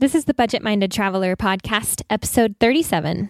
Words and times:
This 0.00 0.14
is 0.14 0.24
the 0.24 0.32
Budget 0.32 0.62
Minded 0.62 0.90
Traveler 0.90 1.36
podcast, 1.36 2.00
episode 2.08 2.56
37. 2.58 3.28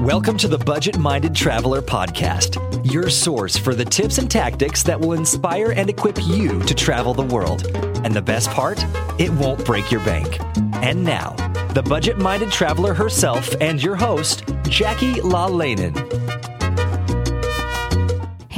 Welcome 0.00 0.38
to 0.38 0.48
the 0.48 0.56
Budget 0.56 0.96
Minded 0.96 1.34
Traveler 1.34 1.82
Podcast, 1.82 2.56
your 2.90 3.10
source 3.10 3.58
for 3.58 3.74
the 3.74 3.84
tips 3.84 4.16
and 4.16 4.30
tactics 4.30 4.82
that 4.84 4.98
will 4.98 5.12
inspire 5.12 5.72
and 5.72 5.90
equip 5.90 6.16
you 6.26 6.62
to 6.62 6.74
travel 6.74 7.12
the 7.12 7.24
world. 7.24 7.66
And 8.06 8.14
the 8.14 8.22
best 8.22 8.48
part, 8.48 8.82
it 9.20 9.30
won't 9.32 9.66
break 9.66 9.92
your 9.92 10.02
bank. 10.06 10.38
And 10.82 11.04
now, 11.04 11.34
the 11.74 11.82
Budget 11.82 12.16
Minded 12.16 12.50
Traveler 12.50 12.94
herself 12.94 13.54
and 13.60 13.82
your 13.82 13.96
host, 13.96 14.44
Jackie 14.70 15.20
La 15.20 15.46
Lanen. 15.50 16.57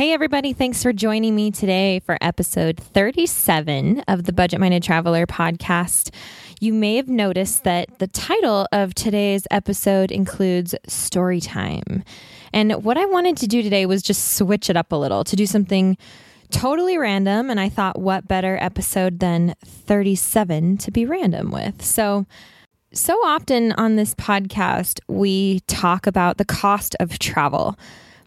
Hey, 0.00 0.14
everybody. 0.14 0.54
Thanks 0.54 0.82
for 0.82 0.94
joining 0.94 1.36
me 1.36 1.50
today 1.50 2.00
for 2.00 2.16
episode 2.22 2.80
37 2.80 4.02
of 4.08 4.24
the 4.24 4.32
Budget 4.32 4.58
Minded 4.58 4.82
Traveler 4.82 5.26
podcast. 5.26 6.08
You 6.58 6.72
may 6.72 6.96
have 6.96 7.08
noticed 7.08 7.64
that 7.64 7.98
the 7.98 8.06
title 8.06 8.66
of 8.72 8.94
today's 8.94 9.46
episode 9.50 10.10
includes 10.10 10.74
story 10.86 11.38
time. 11.38 12.02
And 12.54 12.82
what 12.82 12.96
I 12.96 13.04
wanted 13.04 13.36
to 13.36 13.46
do 13.46 13.60
today 13.60 13.84
was 13.84 14.02
just 14.02 14.38
switch 14.38 14.70
it 14.70 14.76
up 14.78 14.90
a 14.90 14.96
little 14.96 15.22
to 15.22 15.36
do 15.36 15.44
something 15.44 15.98
totally 16.48 16.96
random. 16.96 17.50
And 17.50 17.60
I 17.60 17.68
thought, 17.68 18.00
what 18.00 18.26
better 18.26 18.56
episode 18.58 19.18
than 19.18 19.54
37 19.66 20.78
to 20.78 20.90
be 20.90 21.04
random 21.04 21.50
with? 21.50 21.82
So, 21.82 22.24
so 22.94 23.12
often 23.16 23.72
on 23.72 23.96
this 23.96 24.14
podcast, 24.14 25.00
we 25.08 25.60
talk 25.66 26.06
about 26.06 26.38
the 26.38 26.46
cost 26.46 26.96
of 27.00 27.18
travel. 27.18 27.76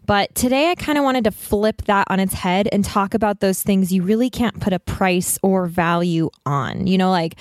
But 0.06 0.34
today 0.34 0.70
I 0.70 0.74
kind 0.74 0.98
of 0.98 1.04
wanted 1.04 1.24
to 1.24 1.30
flip 1.30 1.82
that 1.82 2.06
on 2.10 2.20
its 2.20 2.34
head 2.34 2.68
and 2.72 2.84
talk 2.84 3.14
about 3.14 3.40
those 3.40 3.62
things 3.62 3.92
you 3.92 4.02
really 4.02 4.28
can't 4.28 4.60
put 4.60 4.72
a 4.72 4.78
price 4.78 5.38
or 5.42 5.66
value 5.66 6.30
on. 6.44 6.86
You 6.86 6.98
know, 6.98 7.10
like 7.10 7.36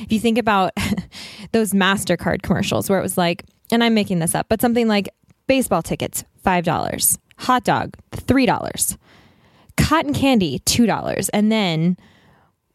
if 0.00 0.10
you 0.10 0.18
think 0.18 0.38
about 0.38 0.72
those 1.52 1.72
MasterCard 1.72 2.42
commercials 2.42 2.90
where 2.90 2.98
it 2.98 3.02
was 3.02 3.16
like, 3.16 3.44
and 3.70 3.84
I'm 3.84 3.94
making 3.94 4.18
this 4.18 4.34
up, 4.34 4.46
but 4.48 4.60
something 4.60 4.88
like 4.88 5.08
baseball 5.46 5.82
tickets, 5.82 6.24
$5, 6.44 7.18
hot 7.38 7.64
dog, 7.64 7.96
$3, 8.12 8.96
cotton 9.76 10.14
candy, 10.14 10.58
$2, 10.60 11.30
and 11.32 11.52
then 11.52 11.96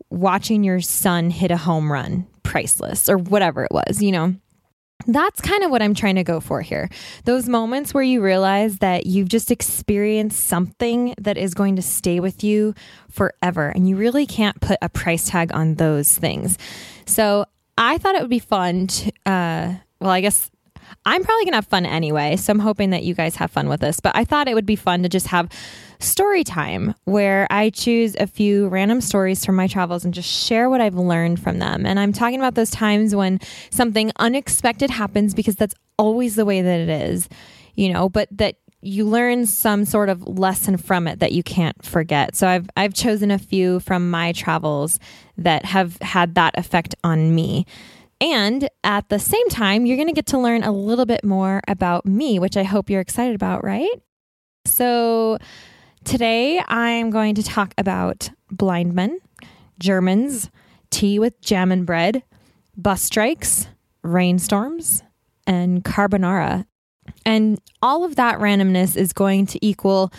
watching 0.10 0.64
your 0.64 0.80
son 0.80 1.30
hit 1.30 1.52
a 1.52 1.58
home 1.58 1.92
run, 1.92 2.28
priceless, 2.44 3.10
or 3.10 3.18
whatever 3.18 3.64
it 3.64 3.72
was, 3.72 4.02
you 4.02 4.12
know 4.12 4.36
that's 5.08 5.42
kind 5.42 5.64
of 5.64 5.72
what 5.72 5.82
I'm 5.82 5.94
trying 5.94 6.16
to 6.16 6.24
go 6.24 6.40
for 6.40 6.62
here. 6.62 6.90
Those 7.26 7.50
moments 7.50 7.94
where 7.94 8.04
you 8.04 8.22
realize 8.22 8.78
that 8.80 9.06
you've 9.06 9.30
just 9.30 9.52
experienced 9.52 10.46
something 10.46 11.14
that 11.18 11.38
is 11.38 11.54
going 11.54 11.76
to 11.76 11.82
stay 11.82 12.20
with 12.20 12.44
you 12.44 12.74
forever, 13.10 13.70
and 13.70 13.88
you 13.88 13.96
really 13.96 14.26
can't 14.26 14.60
put 14.62 14.78
a 14.82 14.90
price 14.90 15.30
tag 15.30 15.52
on 15.54 15.76
those 15.76 16.18
things. 16.18 16.58
So 17.06 17.46
I 17.78 17.98
thought 17.98 18.16
it 18.16 18.22
would 18.22 18.30
be 18.30 18.40
fun 18.40 18.88
to, 18.88 19.12
uh, 19.26 19.76
well, 20.00 20.12
I 20.12 20.22
guess 20.22 20.50
I'm 21.06 21.24
probably 21.24 21.46
going 21.46 21.54
to 21.54 21.58
have 21.58 21.68
fun 21.68 21.86
anyway. 21.86 22.36
So 22.36 22.52
I'm 22.52 22.60
hoping 22.60 22.92
that 22.92 23.04
you 23.04 23.14
guys 23.14 23.36
have 23.38 23.52
fun 23.52 23.70
with 23.70 23.82
this. 23.82 24.00
But 24.00 24.16
I 24.16 24.24
thought 24.26 24.48
it 24.48 24.56
would 24.56 24.66
be 24.66 24.76
fun 24.76 25.04
to 25.04 25.10
just 25.10 25.28
have 25.28 25.50
story 26.00 26.44
time 26.44 26.96
where 27.06 27.48
I 27.50 27.70
choose 27.70 28.16
a 28.20 28.28
few 28.28 28.68
random 28.68 29.02
stories 29.02 29.46
from 29.46 29.56
my 29.56 29.68
travels 29.68 30.06
and 30.06 30.14
just 30.14 30.30
share 30.30 30.70
what 30.70 30.82
I've 30.82 30.96
learned 30.96 31.42
from 31.42 31.60
them. 31.60 31.86
And 31.86 32.00
I'm 32.00 32.14
talking 32.14 32.40
about 32.40 32.56
those 32.56 32.72
times 32.72 33.16
when 33.16 33.40
something 33.70 34.12
unexpected 34.18 34.90
happens 34.90 35.34
because 35.34 35.56
that's 35.56 35.76
always 35.98 36.36
the 36.36 36.46
way 36.46 36.62
that 36.62 36.80
it 36.80 36.90
is, 36.90 37.30
you 37.76 37.92
know, 37.92 38.10
but 38.10 38.28
that 38.32 38.56
you 38.84 39.06
learn 39.06 39.46
some 39.46 39.86
sort 39.86 40.10
of 40.10 40.28
lesson 40.28 40.76
from 40.76 41.08
it 41.08 41.20
that 41.20 41.32
you 41.32 41.42
can't 41.42 41.84
forget. 41.86 42.36
So 42.36 42.48
I've 42.48 42.70
I've 42.76 42.94
chosen 42.94 43.32
a 43.32 43.40
few 43.40 43.80
from 43.80 44.12
my 44.12 44.34
travels 44.34 45.00
that 45.38 45.66
have 45.66 45.98
had 46.02 46.36
that 46.36 46.58
effect 46.58 46.94
on 47.04 47.34
me. 47.34 47.66
And 48.24 48.70
at 48.86 49.10
the 49.10 49.20
same 49.20 49.50
time, 49.50 49.86
you're 49.86 49.98
going 49.98 50.08
to 50.08 50.14
get 50.14 50.28
to 50.28 50.40
learn 50.40 50.64
a 50.64 50.72
little 50.72 51.06
bit 51.06 51.26
more 51.26 51.60
about 51.68 52.06
me, 52.06 52.40
which 52.40 52.56
I 52.56 52.64
hope 52.64 52.90
you're 52.90 53.02
excited 53.02 53.36
about, 53.36 53.66
right? 53.66 53.92
So, 54.64 55.40
today 56.06 56.64
I'm 56.70 57.10
going 57.10 57.36
to 57.36 57.44
talk 57.44 57.74
about 57.78 58.30
blind 58.50 58.94
men, 58.94 59.20
Germans, 59.78 60.50
tea 60.90 61.20
with 61.20 61.42
jam 61.42 61.70
and 61.70 61.86
bread, 61.86 62.24
bus 62.78 63.02
strikes, 63.02 63.68
rainstorms, 64.04 65.04
and 65.46 65.84
carbonara. 65.84 66.66
And 67.26 67.60
all 67.82 68.06
of 68.06 68.16
that 68.16 68.40
randomness 68.40 68.96
is 68.96 69.12
going 69.12 69.48
to 69.48 69.66
equal 69.66 70.14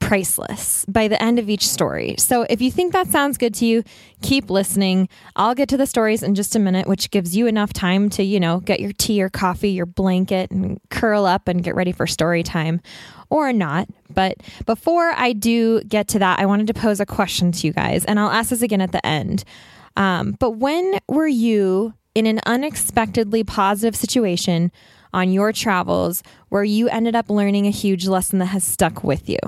priceless 0.00 0.84
by 0.86 1.06
the 1.06 1.22
end 1.22 1.38
of 1.38 1.48
each 1.48 1.68
story. 1.68 2.16
So 2.18 2.42
if 2.50 2.60
you 2.60 2.70
think 2.70 2.92
that 2.92 3.06
sounds 3.06 3.38
good 3.38 3.54
to 3.54 3.66
you, 3.66 3.84
keep 4.22 4.50
listening. 4.50 5.08
I'll 5.36 5.54
get 5.54 5.68
to 5.68 5.76
the 5.76 5.86
stories 5.86 6.22
in 6.22 6.34
just 6.34 6.56
a 6.56 6.58
minute, 6.58 6.88
which 6.88 7.10
gives 7.10 7.36
you 7.36 7.46
enough 7.46 7.72
time 7.72 8.10
to, 8.10 8.24
you 8.24 8.40
know, 8.40 8.58
get 8.60 8.80
your 8.80 8.92
tea 8.92 9.22
or 9.22 9.28
coffee, 9.28 9.70
your 9.70 9.86
blanket, 9.86 10.50
and 10.50 10.80
curl 10.90 11.26
up 11.26 11.46
and 11.46 11.62
get 11.62 11.76
ready 11.76 11.92
for 11.92 12.06
story 12.08 12.42
time 12.42 12.80
or 13.28 13.52
not. 13.52 13.88
But 14.12 14.38
before 14.66 15.10
I 15.10 15.32
do 15.32 15.80
get 15.82 16.08
to 16.08 16.18
that, 16.18 16.40
I 16.40 16.46
wanted 16.46 16.66
to 16.66 16.74
pose 16.74 16.98
a 16.98 17.06
question 17.06 17.52
to 17.52 17.66
you 17.66 17.72
guys, 17.72 18.04
and 18.04 18.18
I'll 18.18 18.30
ask 18.30 18.50
this 18.50 18.62
again 18.62 18.80
at 18.80 18.92
the 18.92 19.04
end. 19.06 19.44
Um, 19.96 20.36
but 20.40 20.52
when 20.52 20.98
were 21.08 21.28
you 21.28 21.94
in 22.14 22.26
an 22.26 22.40
unexpectedly 22.46 23.44
positive 23.44 23.94
situation 23.94 24.72
on 25.12 25.30
your 25.30 25.52
travels 25.52 26.22
where 26.48 26.64
you 26.64 26.88
ended 26.88 27.14
up 27.14 27.30
learning 27.30 27.66
a 27.66 27.70
huge 27.70 28.08
lesson 28.08 28.40
that 28.40 28.46
has 28.46 28.64
stuck 28.64 29.04
with 29.04 29.28
you? 29.28 29.38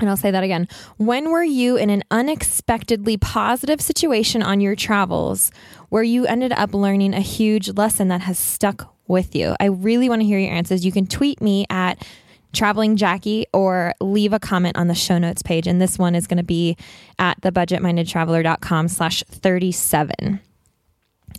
And 0.00 0.10
I'll 0.10 0.16
say 0.16 0.30
that 0.30 0.42
again. 0.42 0.68
When 0.96 1.30
were 1.30 1.44
you 1.44 1.76
in 1.76 1.90
an 1.90 2.02
unexpectedly 2.10 3.16
positive 3.16 3.80
situation 3.80 4.42
on 4.42 4.60
your 4.60 4.74
travels 4.74 5.52
where 5.88 6.02
you 6.02 6.26
ended 6.26 6.52
up 6.52 6.74
learning 6.74 7.14
a 7.14 7.20
huge 7.20 7.70
lesson 7.70 8.08
that 8.08 8.22
has 8.22 8.38
stuck 8.38 8.92
with 9.06 9.34
you? 9.36 9.54
I 9.60 9.66
really 9.66 10.08
want 10.08 10.22
to 10.22 10.26
hear 10.26 10.38
your 10.38 10.52
answers. 10.52 10.84
You 10.84 10.92
can 10.92 11.06
tweet 11.06 11.40
me 11.40 11.64
at 11.70 12.04
traveling 12.52 12.96
Jackie 12.96 13.46
or 13.52 13.94
leave 14.00 14.32
a 14.32 14.38
comment 14.38 14.76
on 14.76 14.88
the 14.88 14.94
show 14.94 15.18
notes 15.18 15.42
page. 15.42 15.66
And 15.66 15.80
this 15.80 15.98
one 15.98 16.14
is 16.14 16.26
going 16.26 16.38
to 16.38 16.44
be 16.44 16.76
at 17.18 17.40
thebudgetmindedtraveler.com 17.42 18.88
slash 18.88 19.22
37. 19.28 20.40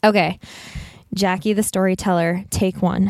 Okay. 0.04 0.40
Jackie, 1.13 1.54
the 1.54 1.63
storyteller, 1.63 2.44
take 2.50 2.81
one. 2.81 3.10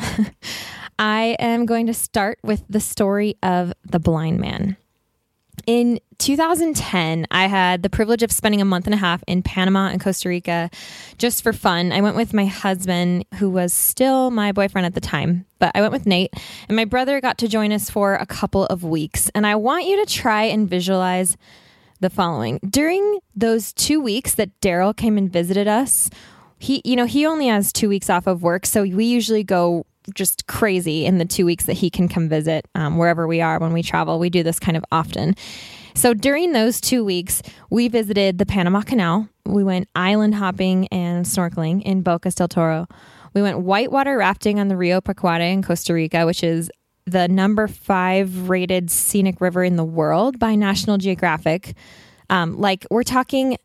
I 1.00 1.36
am 1.40 1.66
going 1.66 1.88
to 1.88 1.94
start 1.94 2.40
with 2.44 2.64
the 2.70 2.80
story 2.80 3.38
of 3.44 3.74
the 3.84 4.00
blind 4.00 4.40
man. 4.40 4.78
In 5.66 6.00
2010, 6.20 7.26
I 7.32 7.48
had 7.48 7.82
the 7.82 7.90
privilege 7.90 8.22
of 8.22 8.32
spending 8.32 8.62
a 8.62 8.66
month 8.66 8.86
and 8.86 8.94
a 8.94 8.98
half 8.98 9.24
in 9.28 9.42
Panama 9.42 9.88
and 9.88 10.00
Costa 10.00 10.30
Rica 10.30 10.70
just 11.18 11.42
for 11.42 11.54
fun. 11.54 11.92
I 11.92 12.02
went 12.02 12.16
with 12.16 12.34
my 12.34 12.46
husband, 12.46 13.26
who 13.40 13.50
was 13.50 13.74
still 13.74 14.30
my 14.30 14.52
boyfriend 14.52 14.86
at 14.86 14.94
the 14.94 15.02
time, 15.02 15.46
but 15.58 15.72
I 15.74 15.82
went 15.82 15.92
with 15.92 16.06
Nate, 16.06 16.34
and 16.70 16.76
my 16.76 16.86
brother 16.86 17.20
got 17.20 17.40
to 17.40 17.48
join 17.48 17.72
us 17.72 17.90
for 17.90 18.14
a 18.16 18.28
couple 18.28 18.68
of 18.68 18.84
weeks. 18.84 19.32
And 19.34 19.48
I 19.48 19.56
want 19.56 19.86
you 19.86 20.06
to 20.06 20.12
try 20.12 20.44
and 20.44 20.70
visualize 20.70 21.36
the 22.00 22.12
following. 22.12 22.60
During 22.70 23.20
those 23.36 23.74
two 23.74 24.00
weeks 24.00 24.36
that 24.36 24.60
Daryl 24.62 24.96
came 24.96 25.18
and 25.18 25.32
visited 25.32 25.68
us, 25.68 26.12
he, 26.60 26.82
you 26.86 26.96
know, 26.96 27.06
he 27.06 27.26
only 27.26 27.48
has 27.48 27.74
two 27.74 27.90
weeks 27.90 28.10
off 28.10 28.28
of 28.28 28.44
work, 28.44 28.68
so 28.68 28.84
we 28.84 29.06
usually 29.06 29.44
go 29.44 29.86
just 30.14 30.48
crazy 30.48 31.06
in 31.06 31.18
the 31.18 31.26
two 31.26 31.46
weeks 31.46 31.66
that 31.66 31.74
he 31.74 31.90
can 31.90 32.08
come 32.08 32.30
visit 32.30 32.68
um, 32.76 32.98
wherever 32.98 33.28
we 33.28 33.42
are 33.42 33.60
when 33.60 33.74
we 33.74 33.82
travel. 33.82 34.20
We 34.20 34.30
do 34.30 34.44
this 34.44 34.60
kind 34.60 34.78
of 34.78 34.86
often. 34.92 35.36
So 35.96 36.14
during 36.14 36.52
those 36.52 36.82
two 36.82 37.06
weeks, 37.06 37.42
we 37.70 37.88
visited 37.88 38.38
the 38.38 38.46
Panama 38.46 38.82
Canal. 38.82 39.30
We 39.46 39.64
went 39.64 39.88
island 39.96 40.36
hopping 40.36 40.88
and 40.90 41.26
snorkeling 41.26 41.82
in 41.84 42.04
Bocas 42.04 42.36
del 42.36 42.50
Toro. 42.50 42.88
We 43.34 43.42
went 43.42 43.60
whitewater 43.60 44.18
rafting 44.18 44.60
on 44.60 44.68
the 44.68 44.78
Rio 44.78 45.02
Pacuare 45.02 45.52
in 45.52 45.64
Costa 45.64 45.94
Rica, 45.94 46.26
which 46.26 46.44
is 46.44 46.70
the 47.06 47.28
number 47.28 47.68
five 47.68 48.50
rated 48.50 48.90
scenic 48.92 49.40
river 49.40 49.64
in 49.64 49.76
the 49.76 49.84
world 49.84 50.40
by 50.40 50.56
National 50.56 50.98
Geographic. 50.98 51.76
Um, 52.30 52.60
like 52.60 52.86
we're 52.90 53.04
talking 53.04 53.58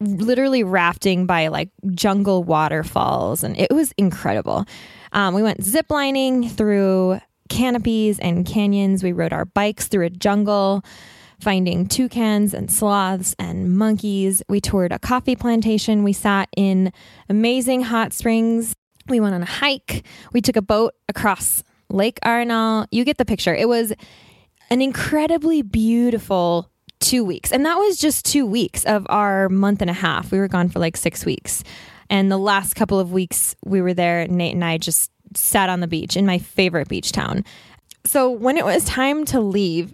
literally 0.00 0.64
rafting 0.64 1.26
by 1.26 1.48
like 1.48 1.70
jungle 1.92 2.44
waterfalls, 2.44 3.42
and 3.42 3.58
it 3.58 3.70
was 3.70 3.92
incredible. 3.96 4.66
Um, 5.14 5.32
we 5.32 5.42
went 5.42 5.60
ziplining 5.60 6.50
through 6.50 7.20
canopies 7.48 8.18
and 8.18 8.44
canyons. 8.44 9.02
We 9.02 9.12
rode 9.12 9.32
our 9.32 9.44
bikes 9.44 9.86
through 9.86 10.06
a 10.06 10.10
jungle, 10.10 10.84
finding 11.40 11.86
toucans 11.86 12.52
and 12.52 12.70
sloths 12.70 13.34
and 13.38 13.76
monkeys. 13.78 14.42
We 14.48 14.60
toured 14.60 14.92
a 14.92 14.98
coffee 14.98 15.36
plantation. 15.36 16.02
We 16.02 16.12
sat 16.12 16.48
in 16.56 16.92
amazing 17.28 17.82
hot 17.82 18.12
springs. 18.12 18.74
We 19.08 19.20
went 19.20 19.34
on 19.34 19.42
a 19.42 19.46
hike. 19.46 20.04
We 20.32 20.40
took 20.40 20.56
a 20.56 20.62
boat 20.62 20.94
across 21.08 21.62
Lake 21.90 22.18
Arenal. 22.24 22.86
You 22.90 23.04
get 23.04 23.18
the 23.18 23.24
picture. 23.24 23.54
It 23.54 23.68
was 23.68 23.92
an 24.70 24.82
incredibly 24.82 25.62
beautiful 25.62 26.70
two 26.98 27.22
weeks. 27.22 27.52
And 27.52 27.64
that 27.66 27.76
was 27.76 27.98
just 27.98 28.24
two 28.24 28.46
weeks 28.46 28.84
of 28.84 29.06
our 29.10 29.48
month 29.48 29.80
and 29.82 29.90
a 29.90 29.94
half. 29.94 30.32
We 30.32 30.38
were 30.38 30.48
gone 30.48 30.70
for 30.70 30.78
like 30.78 30.96
six 30.96 31.24
weeks. 31.24 31.62
And 32.10 32.30
the 32.30 32.38
last 32.38 32.74
couple 32.74 32.98
of 32.98 33.12
weeks 33.12 33.54
we 33.64 33.80
were 33.80 33.94
there, 33.94 34.26
Nate 34.26 34.54
and 34.54 34.64
I 34.64 34.78
just 34.78 35.10
sat 35.34 35.68
on 35.68 35.80
the 35.80 35.86
beach 35.86 36.16
in 36.16 36.26
my 36.26 36.38
favorite 36.38 36.88
beach 36.88 37.12
town. 37.12 37.44
So 38.04 38.30
when 38.30 38.56
it 38.56 38.64
was 38.64 38.84
time 38.84 39.24
to 39.26 39.40
leave, 39.40 39.92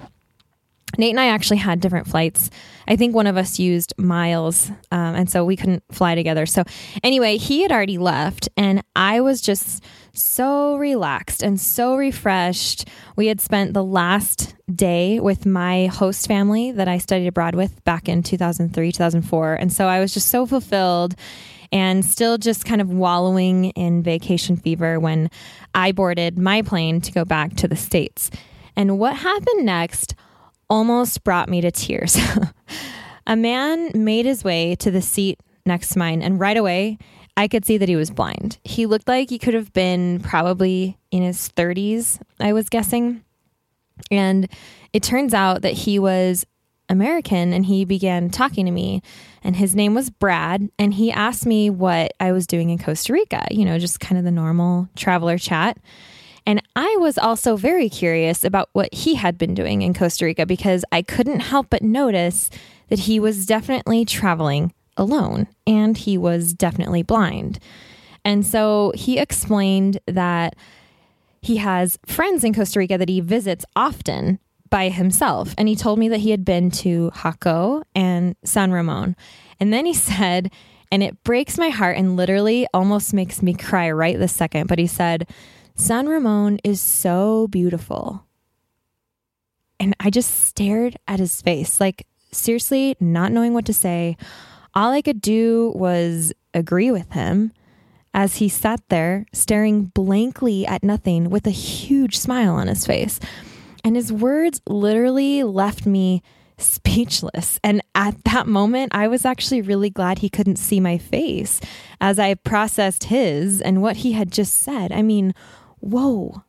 Nate 0.98 1.10
and 1.10 1.20
I 1.20 1.28
actually 1.28 1.58
had 1.58 1.80
different 1.80 2.08
flights. 2.08 2.50
I 2.88 2.96
think 2.96 3.14
one 3.14 3.28
of 3.28 3.36
us 3.36 3.60
used 3.60 3.94
miles, 3.96 4.70
um, 4.90 5.14
and 5.14 5.30
so 5.30 5.44
we 5.44 5.56
couldn't 5.56 5.84
fly 5.92 6.16
together. 6.16 6.46
So, 6.46 6.64
anyway, 7.04 7.36
he 7.36 7.62
had 7.62 7.70
already 7.70 7.98
left, 7.98 8.48
and 8.56 8.82
I 8.96 9.20
was 9.20 9.40
just 9.40 9.84
so 10.12 10.76
relaxed 10.76 11.42
and 11.42 11.60
so 11.60 11.94
refreshed. 11.94 12.88
We 13.14 13.28
had 13.28 13.40
spent 13.40 13.72
the 13.72 13.84
last 13.84 14.56
day 14.74 15.20
with 15.20 15.46
my 15.46 15.86
host 15.86 16.26
family 16.26 16.72
that 16.72 16.88
I 16.88 16.98
studied 16.98 17.28
abroad 17.28 17.54
with 17.54 17.82
back 17.84 18.08
in 18.08 18.22
2003, 18.22 18.92
2004. 18.92 19.54
And 19.54 19.72
so 19.72 19.86
I 19.86 20.00
was 20.00 20.12
just 20.12 20.28
so 20.28 20.46
fulfilled 20.46 21.14
and 21.72 22.05
still 22.05 22.38
just 22.38 22.64
kind 22.64 22.81
of 22.81 22.93
wallowing 22.93 23.67
in 23.70 24.02
vacation 24.02 24.56
fever 24.56 24.99
when 24.99 25.31
I 25.75 25.93
boarded 25.93 26.38
my 26.38 26.62
plane 26.62 27.00
to 27.02 27.12
go 27.12 27.25
back 27.25 27.55
to 27.56 27.69
the 27.69 27.76
States. 27.76 28.31
And 28.76 28.99
what 28.99 29.17
happened 29.17 29.64
next 29.64 30.14
almost 30.69 31.25
brought 31.25 31.49
me 31.49 31.61
to 31.61 31.70
tears. 31.70 32.19
a 33.26 33.37
man 33.37 33.90
made 33.94 34.26
his 34.26 34.44
way 34.44 34.75
to 34.76 34.90
the 34.90 35.02
seat 35.02 35.40
next 35.67 35.90
to 35.90 35.99
mine, 35.99 36.22
and 36.22 36.40
right 36.40 36.56
away, 36.56 36.99
I 37.37 37.49
could 37.49 37.64
see 37.64 37.78
that 37.78 37.88
he 37.88 37.96
was 37.96 38.11
blind. 38.11 38.58
He 38.64 38.87
looked 38.87 39.08
like 39.08 39.31
he 39.31 39.38
could 39.38 39.55
have 39.55 39.73
been 39.73 40.20
probably 40.20 40.99
in 41.11 41.23
his 41.23 41.50
30s, 41.50 42.20
I 42.38 42.52
was 42.52 42.69
guessing. 42.69 43.25
And 44.11 44.49
it 44.93 45.02
turns 45.02 45.34
out 45.34 45.62
that 45.62 45.73
he 45.73 45.99
was 45.99 46.44
American 46.90 47.52
and 47.52 47.64
he 47.64 47.84
began 47.84 48.28
talking 48.28 48.66
to 48.66 48.72
me. 48.72 49.02
And 49.42 49.56
his 49.56 49.75
name 49.75 49.94
was 49.94 50.10
Brad. 50.10 50.69
And 50.78 50.92
he 50.92 51.10
asked 51.10 51.46
me 51.46 51.70
what 51.70 52.12
I 52.20 52.32
was 52.32 52.46
doing 52.46 52.69
in 52.69 52.78
Costa 52.78 53.12
Rica, 53.12 53.46
you 53.50 53.64
know, 53.64 53.78
just 53.78 54.00
kind 54.00 54.19
of 54.19 54.25
the 54.25 54.31
normal 54.31 54.88
traveler 54.96 55.38
chat. 55.38 55.78
And 56.46 56.62
I 56.75 56.96
was 56.98 57.16
also 57.16 57.56
very 57.56 57.88
curious 57.88 58.44
about 58.44 58.70
what 58.72 58.92
he 58.92 59.14
had 59.14 59.38
been 59.38 59.54
doing 59.54 59.82
in 59.82 59.94
Costa 59.94 60.25
Rica 60.25 60.46
because 60.46 60.84
I 60.90 61.02
couldn't 61.02 61.40
help 61.40 61.69
but 61.70 61.82
notice 61.82 62.50
that 62.88 63.00
he 63.00 63.20
was 63.20 63.46
definitely 63.46 64.04
traveling 64.04 64.72
alone 64.96 65.46
and 65.66 65.96
he 65.96 66.19
was 66.19 66.52
definitely 66.52 67.02
blind. 67.02 67.58
And 68.25 68.44
so 68.44 68.92
he 68.94 69.19
explained 69.19 69.98
that 70.06 70.54
he 71.40 71.58
has 71.58 71.98
friends 72.06 72.44
in 72.44 72.52
Costa 72.52 72.78
Rica 72.81 72.98
that 72.98 73.08
he 73.08 73.20
visits 73.20 73.64
often 73.75 74.38
by 74.70 74.88
himself. 74.88 75.55
And 75.58 75.69
he 75.69 75.76
told 75.76 75.99
me 75.99 76.08
that 76.08 76.20
he 76.20 76.31
had 76.31 76.44
been 76.44 76.70
to 76.72 77.11
Jaco 77.14 77.82
and 77.94 78.37
San 78.44 78.72
Ramon. 78.72 79.17
And 79.58 79.72
then 79.72 79.87
he 79.87 79.94
said, 79.94 80.52
and 80.93 81.02
it 81.02 81.22
breaks 81.22 81.58
my 81.58 81.69
heart 81.69 81.96
and 81.96 82.17
literally 82.17 82.67
almost 82.75 83.14
makes 83.14 83.43
me 83.43 83.55
cry 83.55 83.90
right 83.90 84.19
this 84.19 84.32
second, 84.32 84.67
but 84.67 84.78
he 84.78 84.87
said, 84.87 85.28
San 85.76 86.08
Ramon 86.08 86.58
is 86.64 86.81
so 86.81 87.46
beautiful. 87.49 88.26
And 89.78 89.94
I 90.00 90.11
just 90.11 90.46
stared 90.46 90.96
at 91.06 91.20
his 91.20 91.40
face, 91.40 91.81
like 91.81 92.06
seriously, 92.32 92.96
not 93.00 93.32
knowing 93.32 93.55
what 93.55 93.64
to 93.66 93.73
say 93.73 94.16
all 94.75 94.93
I 94.93 95.02
could 95.02 95.20
do 95.20 95.73
was 95.75 96.32
agree 96.55 96.90
with 96.90 97.12
him 97.12 97.52
as 98.12 98.37
he 98.37 98.49
sat 98.49 98.81
there 98.88 99.26
staring 99.32 99.84
blankly 99.87 100.66
at 100.66 100.82
nothing 100.82 101.31
with 101.31 101.46
a 101.46 101.50
huge 101.50 102.19
smile 102.19 102.55
on 102.55 102.66
his 102.66 102.87
face. 102.87 103.20
And 103.84 103.96
his 103.96 104.12
words 104.12 104.60
literally 104.66 105.42
left 105.42 105.86
me 105.86 106.22
speechless. 106.58 107.58
And 107.64 107.80
at 107.94 108.22
that 108.24 108.46
moment, 108.46 108.94
I 108.94 109.08
was 109.08 109.24
actually 109.24 109.62
really 109.62 109.90
glad 109.90 110.18
he 110.18 110.28
couldn't 110.28 110.56
see 110.56 110.80
my 110.80 110.98
face 110.98 111.60
as 112.00 112.18
I 112.18 112.34
processed 112.34 113.04
his 113.04 113.60
and 113.60 113.82
what 113.82 113.96
he 113.96 114.12
had 114.12 114.30
just 114.30 114.60
said. 114.60 114.92
I 114.92 115.02
mean, 115.02 115.34
whoa. 115.80 116.42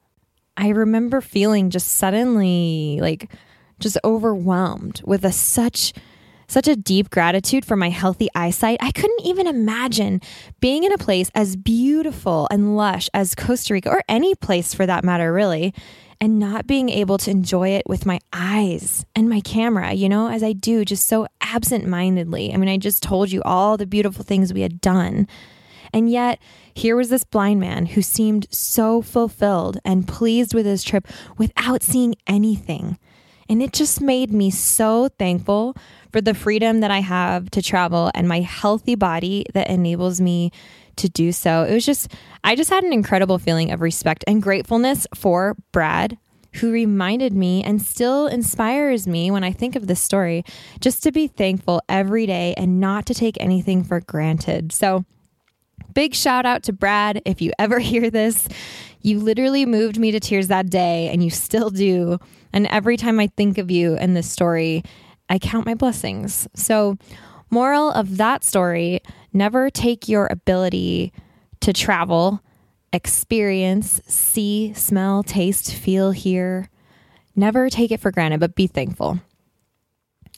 I 0.57 0.69
remember 0.69 1.21
feeling 1.21 1.69
just 1.69 1.87
suddenly 1.87 2.99
like 3.01 3.31
just 3.79 3.97
overwhelmed 4.03 5.01
with 5.05 5.25
a 5.25 5.31
such 5.31 5.93
such 6.51 6.67
a 6.67 6.75
deep 6.75 7.09
gratitude 7.09 7.63
for 7.63 7.77
my 7.77 7.87
healthy 7.87 8.27
eyesight. 8.35 8.77
I 8.81 8.91
couldn't 8.91 9.21
even 9.21 9.47
imagine 9.47 10.19
being 10.59 10.83
in 10.83 10.91
a 10.91 10.97
place 10.97 11.31
as 11.33 11.55
beautiful 11.55 12.49
and 12.51 12.75
lush 12.75 13.09
as 13.13 13.35
Costa 13.35 13.73
Rica, 13.73 13.89
or 13.89 14.03
any 14.09 14.35
place 14.35 14.73
for 14.73 14.85
that 14.85 15.05
matter, 15.05 15.31
really, 15.31 15.73
and 16.21 16.37
not 16.37 16.67
being 16.67 16.87
able 16.87 17.17
to 17.17 17.31
enjoy 17.31 17.69
it 17.69 17.83
with 17.87 18.05
my 18.05 18.19
eyes 18.31 19.03
and 19.15 19.27
my 19.27 19.41
camera, 19.41 19.91
you 19.93 20.07
know, 20.07 20.29
as 20.29 20.43
I 20.43 20.53
do 20.53 20.85
just 20.85 21.07
so 21.07 21.25
absent 21.41 21.87
mindedly. 21.87 22.53
I 22.53 22.57
mean, 22.57 22.69
I 22.69 22.77
just 22.77 23.01
told 23.01 23.31
you 23.31 23.41
all 23.43 23.75
the 23.75 23.87
beautiful 23.87 24.23
things 24.23 24.53
we 24.53 24.61
had 24.61 24.79
done. 24.79 25.27
And 25.91 26.11
yet, 26.11 26.39
here 26.75 26.95
was 26.95 27.09
this 27.09 27.23
blind 27.23 27.59
man 27.59 27.87
who 27.87 28.03
seemed 28.03 28.47
so 28.51 29.01
fulfilled 29.01 29.79
and 29.83 30.07
pleased 30.07 30.53
with 30.53 30.65
his 30.65 30.83
trip 30.83 31.07
without 31.39 31.81
seeing 31.81 32.15
anything. 32.27 32.99
And 33.49 33.61
it 33.61 33.73
just 33.73 33.99
made 33.99 34.31
me 34.31 34.51
so 34.51 35.09
thankful 35.19 35.75
for 36.13 36.21
the 36.21 36.35
freedom 36.35 36.81
that 36.81 36.91
I 36.91 36.99
have 36.99 37.49
to 37.51 37.61
travel 37.61 38.11
and 38.13 38.27
my 38.27 38.41
healthy 38.41 38.95
body 38.95 39.45
that 39.53 39.69
enables 39.69 40.21
me 40.21 40.51
to 41.01 41.09
do 41.09 41.31
so. 41.31 41.63
It 41.63 41.73
was 41.73 41.85
just, 41.85 42.11
I 42.43 42.55
just 42.55 42.69
had 42.69 42.83
an 42.83 42.93
incredible 42.93 43.37
feeling 43.37 43.71
of 43.71 43.81
respect 43.81 44.23
and 44.27 44.41
gratefulness 44.41 45.05
for 45.13 45.55
Brad, 45.71 46.17
who 46.55 46.71
reminded 46.71 47.33
me 47.33 47.63
and 47.63 47.81
still 47.81 48.27
inspires 48.27 49.07
me 49.07 49.31
when 49.31 49.43
I 49.43 49.51
think 49.51 49.75
of 49.75 49.87
this 49.87 50.01
story, 50.01 50.43
just 50.79 51.03
to 51.03 51.11
be 51.11 51.27
thankful 51.27 51.81
every 51.87 52.25
day 52.25 52.53
and 52.57 52.79
not 52.79 53.05
to 53.07 53.13
take 53.13 53.37
anything 53.39 53.83
for 53.83 54.01
granted. 54.01 54.71
So, 54.71 55.05
big 55.93 56.13
shout 56.13 56.45
out 56.45 56.63
to 56.63 56.73
Brad. 56.73 57.21
If 57.25 57.41
you 57.41 57.51
ever 57.57 57.79
hear 57.91 58.09
this, 58.09 58.47
you 59.01 59.19
literally 59.19 59.65
moved 59.65 59.97
me 59.97 60.11
to 60.11 60.19
tears 60.19 60.47
that 60.47 60.69
day, 60.69 61.09
and 61.09 61.23
you 61.23 61.29
still 61.29 61.69
do. 61.69 62.19
And 62.53 62.67
every 62.67 62.97
time 62.97 63.19
I 63.19 63.27
think 63.27 63.57
of 63.57 63.71
you 63.71 63.95
and 63.95 64.15
this 64.15 64.29
story, 64.29 64.83
I 65.29 65.39
count 65.39 65.65
my 65.65 65.75
blessings. 65.75 66.47
So, 66.53 66.97
moral 67.51 67.91
of 67.91 68.17
that 68.17 68.43
story 68.43 69.01
never 69.33 69.69
take 69.69 70.09
your 70.09 70.27
ability 70.31 71.13
to 71.59 71.73
travel, 71.73 72.41
experience, 72.91 74.01
see, 74.07 74.73
smell, 74.73 75.23
taste, 75.23 75.73
feel, 75.73 76.11
hear. 76.11 76.69
Never 77.35 77.69
take 77.69 77.91
it 77.91 77.99
for 77.99 78.11
granted, 78.11 78.39
but 78.39 78.55
be 78.55 78.67
thankful. 78.67 79.19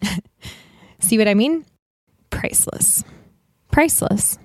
see 1.00 1.18
what 1.18 1.28
I 1.28 1.34
mean? 1.34 1.66
Priceless. 2.30 3.04
Priceless. 3.72 4.38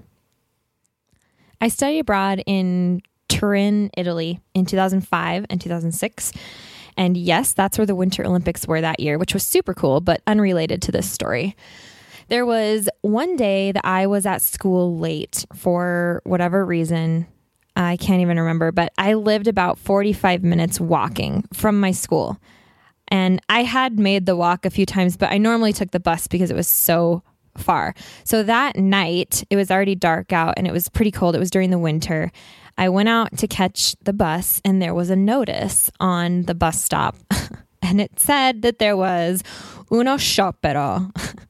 I 1.61 1.69
studied 1.69 2.01
abroad 2.01 2.43
in 2.47 3.03
Turin, 3.29 3.91
Italy 3.97 4.41
in 4.55 4.65
2005 4.65 5.47
and 5.51 5.61
2006. 5.61 6.33
And 6.97 7.17
yes, 7.17 7.53
that's 7.53 7.79
where 7.79 7.87
the 7.87 7.95
Winter 7.95 8.25
Olympics 8.25 8.67
were 8.67 8.81
that 8.81 9.01
year, 9.01 9.19
which 9.19 9.35
was 9.35 9.45
super 9.45 9.75
cool, 9.75 10.01
but 10.01 10.23
unrelated 10.27 10.83
to 10.83 10.93
this 10.93 11.11
story. 11.11 11.57
There 12.29 12.45
was 12.45 12.89
one 13.01 13.37
day 13.37 13.73
that 13.73 13.85
I 13.85 14.07
was 14.07 14.27
at 14.27 14.43
school 14.43 14.99
late 14.99 15.47
for 15.55 16.21
whatever 16.25 16.65
reason. 16.65 17.27
I 17.75 17.97
can't 17.97 18.21
even 18.21 18.39
remember, 18.39 18.71
but 18.71 18.93
I 18.99 19.15
lived 19.15 19.49
about 19.49 19.79
45 19.79 20.43
minutes 20.43 20.81
walking 20.81 21.45
from 21.55 21.81
my 21.81 21.93
school. 21.93 22.39
And 23.09 23.41
I 23.49 23.63
had 23.63 23.99
made 23.99 24.27
the 24.27 24.37
walk 24.37 24.67
a 24.67 24.71
few 24.71 24.85
times, 24.85 25.17
but 25.17 25.33
I 25.33 25.39
normally 25.39 25.73
took 25.73 25.91
the 25.91 26.01
bus 26.01 26.27
because 26.27 26.51
it 26.51 26.57
was 26.57 26.69
so 26.69 27.23
far. 27.57 27.95
So 28.25 28.43
that 28.43 28.77
night, 28.77 29.45
it 29.49 29.57
was 29.57 29.71
already 29.71 29.95
dark 29.95 30.33
out 30.33 30.55
and 30.59 30.67
it 30.67 30.73
was 30.73 30.91
pretty 30.91 31.11
cold. 31.11 31.35
It 31.35 31.39
was 31.41 31.51
during 31.51 31.71
the 31.71 31.79
winter. 31.79 32.31
I 32.77 32.91
went 32.91 33.09
out 33.09 33.37
to 33.39 33.49
catch 33.49 33.97
the 34.05 34.13
bus, 34.13 34.61
and 34.65 34.81
there 34.81 34.95
was 34.95 35.11
a 35.11 35.17
notice 35.17 35.91
on 35.99 36.43
the 36.43 36.55
bus 36.55 36.81
stop. 36.81 37.17
and 37.83 38.01
it 38.01 38.21
said 38.21 38.63
that 38.63 38.79
there 38.79 38.97
was 38.97 39.43
uno 39.91 40.15
sciopero. 40.15 41.11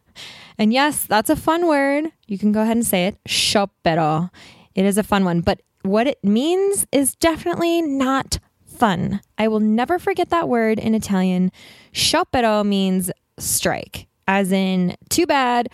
and 0.59 0.73
yes, 0.73 1.05
that's 1.05 1.31
a 1.31 1.37
fun 1.37 1.67
word. 1.67 2.07
You 2.27 2.39
can 2.39 2.53
go 2.53 2.63
ahead 2.63 2.77
and 2.77 2.87
say 2.87 3.07
it. 3.07 3.17
Sciopero. 3.29 4.31
It 4.75 4.85
is 4.85 4.99
a 4.99 5.03
fun 5.03 5.25
one, 5.25 5.41
but 5.41 5.63
what 5.83 6.07
it 6.07 6.23
means 6.23 6.87
is 6.93 7.15
definitely 7.17 7.83
not 7.83 8.39
fun. 8.67 9.21
I 9.39 9.49
will 9.49 9.61
never 9.61 9.99
forget 9.99 10.31
that 10.31 10.49
word 10.49 10.79
in 10.79 10.95
Italian. 10.95 11.51
Sciopero 11.93 12.65
means 12.65 13.11
strike, 13.39 14.07
as 14.27 14.53
in, 14.53 14.97
too 15.09 15.27
bad, 15.27 15.69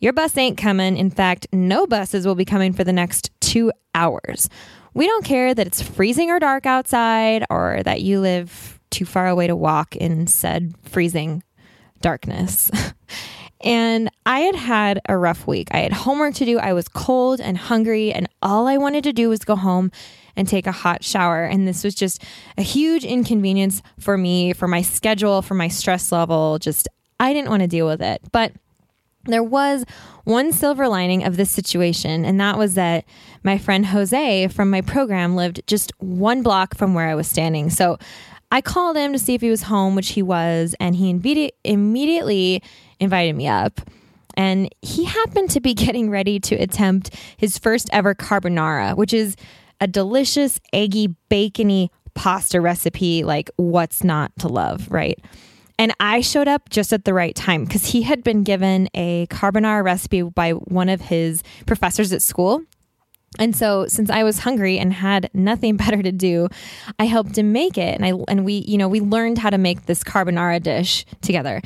your 0.00 0.12
bus 0.12 0.36
ain't 0.36 0.58
coming. 0.58 0.96
In 0.96 1.10
fact, 1.10 1.46
no 1.52 1.86
buses 1.86 2.26
will 2.26 2.34
be 2.34 2.44
coming 2.44 2.72
for 2.72 2.84
the 2.84 2.92
next 2.92 3.30
two 3.40 3.72
hours. 3.94 4.48
We 4.92 5.06
don't 5.06 5.24
care 5.24 5.54
that 5.54 5.66
it's 5.66 5.82
freezing 5.82 6.30
or 6.30 6.38
dark 6.38 6.66
outside 6.66 7.44
or 7.50 7.82
that 7.84 8.02
you 8.02 8.20
live 8.20 8.80
too 8.90 9.04
far 9.04 9.26
away 9.28 9.46
to 9.46 9.56
walk 9.56 9.96
in 9.96 10.26
said 10.26 10.74
freezing 10.82 11.42
darkness. 12.00 12.70
and 13.60 14.10
I 14.26 14.40
had 14.40 14.56
had 14.56 15.00
a 15.08 15.16
rough 15.16 15.46
week. 15.46 15.68
I 15.70 15.78
had 15.78 15.92
homework 15.92 16.34
to 16.34 16.44
do. 16.44 16.58
I 16.58 16.72
was 16.72 16.88
cold 16.88 17.40
and 17.40 17.56
hungry, 17.56 18.12
and 18.12 18.28
all 18.42 18.66
I 18.66 18.76
wanted 18.76 19.04
to 19.04 19.12
do 19.12 19.28
was 19.28 19.40
go 19.40 19.56
home 19.56 19.90
and 20.36 20.48
take 20.48 20.66
a 20.66 20.72
hot 20.72 21.04
shower. 21.04 21.44
And 21.44 21.66
this 21.66 21.84
was 21.84 21.94
just 21.94 22.22
a 22.58 22.62
huge 22.62 23.04
inconvenience 23.04 23.82
for 23.98 24.18
me, 24.18 24.52
for 24.52 24.68
my 24.68 24.82
schedule, 24.82 25.42
for 25.42 25.54
my 25.54 25.68
stress 25.68 26.10
level. 26.10 26.58
Just, 26.58 26.88
I 27.20 27.32
didn't 27.32 27.50
want 27.50 27.62
to 27.62 27.68
deal 27.68 27.86
with 27.86 28.02
it. 28.02 28.20
But 28.32 28.52
there 29.26 29.42
was 29.42 29.84
one 30.24 30.52
silver 30.52 30.88
lining 30.88 31.24
of 31.24 31.36
this 31.36 31.50
situation, 31.50 32.24
and 32.24 32.40
that 32.40 32.58
was 32.58 32.74
that 32.74 33.04
my 33.42 33.58
friend 33.58 33.86
Jose 33.86 34.48
from 34.48 34.70
my 34.70 34.80
program 34.80 35.36
lived 35.36 35.62
just 35.66 35.92
one 35.98 36.42
block 36.42 36.76
from 36.76 36.94
where 36.94 37.08
I 37.08 37.14
was 37.14 37.28
standing. 37.28 37.70
So 37.70 37.98
I 38.50 38.60
called 38.60 38.96
him 38.96 39.12
to 39.12 39.18
see 39.18 39.34
if 39.34 39.40
he 39.40 39.50
was 39.50 39.62
home, 39.62 39.94
which 39.94 40.10
he 40.10 40.22
was, 40.22 40.74
and 40.78 40.94
he 40.94 41.10
immediately 41.64 42.62
invited 43.00 43.36
me 43.36 43.48
up. 43.48 43.80
And 44.36 44.72
he 44.82 45.04
happened 45.04 45.50
to 45.50 45.60
be 45.60 45.74
getting 45.74 46.10
ready 46.10 46.40
to 46.40 46.54
attempt 46.56 47.14
his 47.36 47.58
first 47.58 47.88
ever 47.92 48.14
carbonara, 48.14 48.96
which 48.96 49.12
is 49.12 49.36
a 49.80 49.86
delicious, 49.86 50.60
eggy, 50.72 51.14
bacony 51.28 51.90
pasta 52.14 52.60
recipe. 52.60 53.24
Like, 53.24 53.50
what's 53.56 54.04
not 54.04 54.32
to 54.38 54.48
love, 54.48 54.90
right? 54.90 55.18
And 55.78 55.92
I 55.98 56.20
showed 56.20 56.46
up 56.46 56.70
just 56.70 56.92
at 56.92 57.04
the 57.04 57.12
right 57.12 57.34
time 57.34 57.64
because 57.64 57.86
he 57.86 58.02
had 58.02 58.22
been 58.22 58.44
given 58.44 58.88
a 58.94 59.26
carbonara 59.26 59.82
recipe 59.82 60.22
by 60.22 60.52
one 60.52 60.88
of 60.88 61.00
his 61.00 61.42
professors 61.66 62.12
at 62.12 62.22
school. 62.22 62.62
And 63.38 63.56
so 63.56 63.86
since 63.88 64.10
I 64.10 64.22
was 64.22 64.40
hungry 64.40 64.78
and 64.78 64.92
had 64.92 65.30
nothing 65.34 65.76
better 65.84 66.02
to 66.02 66.12
do, 66.12 66.48
I 66.98 67.06
helped 67.06 67.38
him 67.38 67.52
make 67.52 67.78
it. 67.78 68.00
And 68.00 68.04
I 68.04 68.12
and 68.28 68.44
we, 68.44 68.64
you 68.66 68.78
know, 68.78 68.88
we 68.88 69.00
learned 69.00 69.38
how 69.38 69.50
to 69.50 69.58
make 69.58 69.86
this 69.86 70.02
carbonara 70.02 70.62
dish 70.62 71.04
together. 71.20 71.60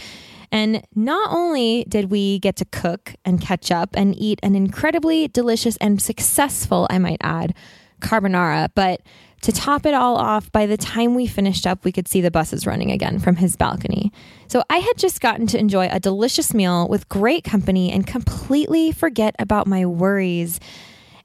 And 0.50 0.82
not 0.94 1.30
only 1.30 1.84
did 1.88 2.10
we 2.10 2.38
get 2.38 2.56
to 2.56 2.64
cook 2.64 3.14
and 3.24 3.40
catch 3.40 3.70
up 3.70 3.90
and 3.94 4.16
eat 4.16 4.40
an 4.42 4.54
incredibly 4.54 5.28
delicious 5.28 5.76
and 5.76 6.00
successful, 6.00 6.86
I 6.88 6.98
might 6.98 7.18
add, 7.20 7.54
carbonara, 8.00 8.70
but 8.74 9.02
to 9.42 9.52
top 9.52 9.86
it 9.86 9.94
all 9.94 10.16
off, 10.16 10.50
by 10.50 10.66
the 10.66 10.76
time 10.76 11.14
we 11.14 11.26
finished 11.26 11.66
up, 11.66 11.84
we 11.84 11.92
could 11.92 12.08
see 12.08 12.20
the 12.20 12.30
buses 12.30 12.66
running 12.66 12.90
again 12.90 13.18
from 13.18 13.36
his 13.36 13.56
balcony. 13.56 14.12
So 14.48 14.64
I 14.68 14.78
had 14.78 14.96
just 14.96 15.20
gotten 15.20 15.46
to 15.48 15.58
enjoy 15.58 15.88
a 15.90 16.00
delicious 16.00 16.52
meal 16.52 16.88
with 16.88 17.08
great 17.08 17.44
company 17.44 17.92
and 17.92 18.06
completely 18.06 18.90
forget 18.90 19.36
about 19.38 19.66
my 19.66 19.86
worries. 19.86 20.58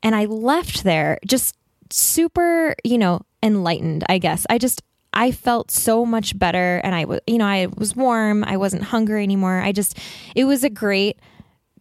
And 0.04 0.16
I 0.16 0.26
left 0.26 0.84
there 0.84 1.18
just 1.26 1.56
super, 1.90 2.76
you 2.84 2.98
know, 2.98 3.22
enlightened, 3.42 4.04
I 4.10 4.18
guess. 4.18 4.46
I 4.50 4.58
just, 4.58 4.84
I 5.14 5.32
felt 5.32 5.72
so 5.72 6.06
much 6.06 6.38
better 6.38 6.82
and 6.84 6.94
I 6.94 7.06
was, 7.06 7.20
you 7.28 7.38
know, 7.38 7.46
I 7.46 7.68
was 7.78 7.96
warm. 7.96 8.44
I 8.44 8.58
wasn't 8.58 8.84
hungry 8.84 9.24
anymore. 9.24 9.60
I 9.60 9.72
just, 9.72 9.98
it 10.36 10.46
was 10.46 10.64
a 10.64 10.70
great 10.70 11.20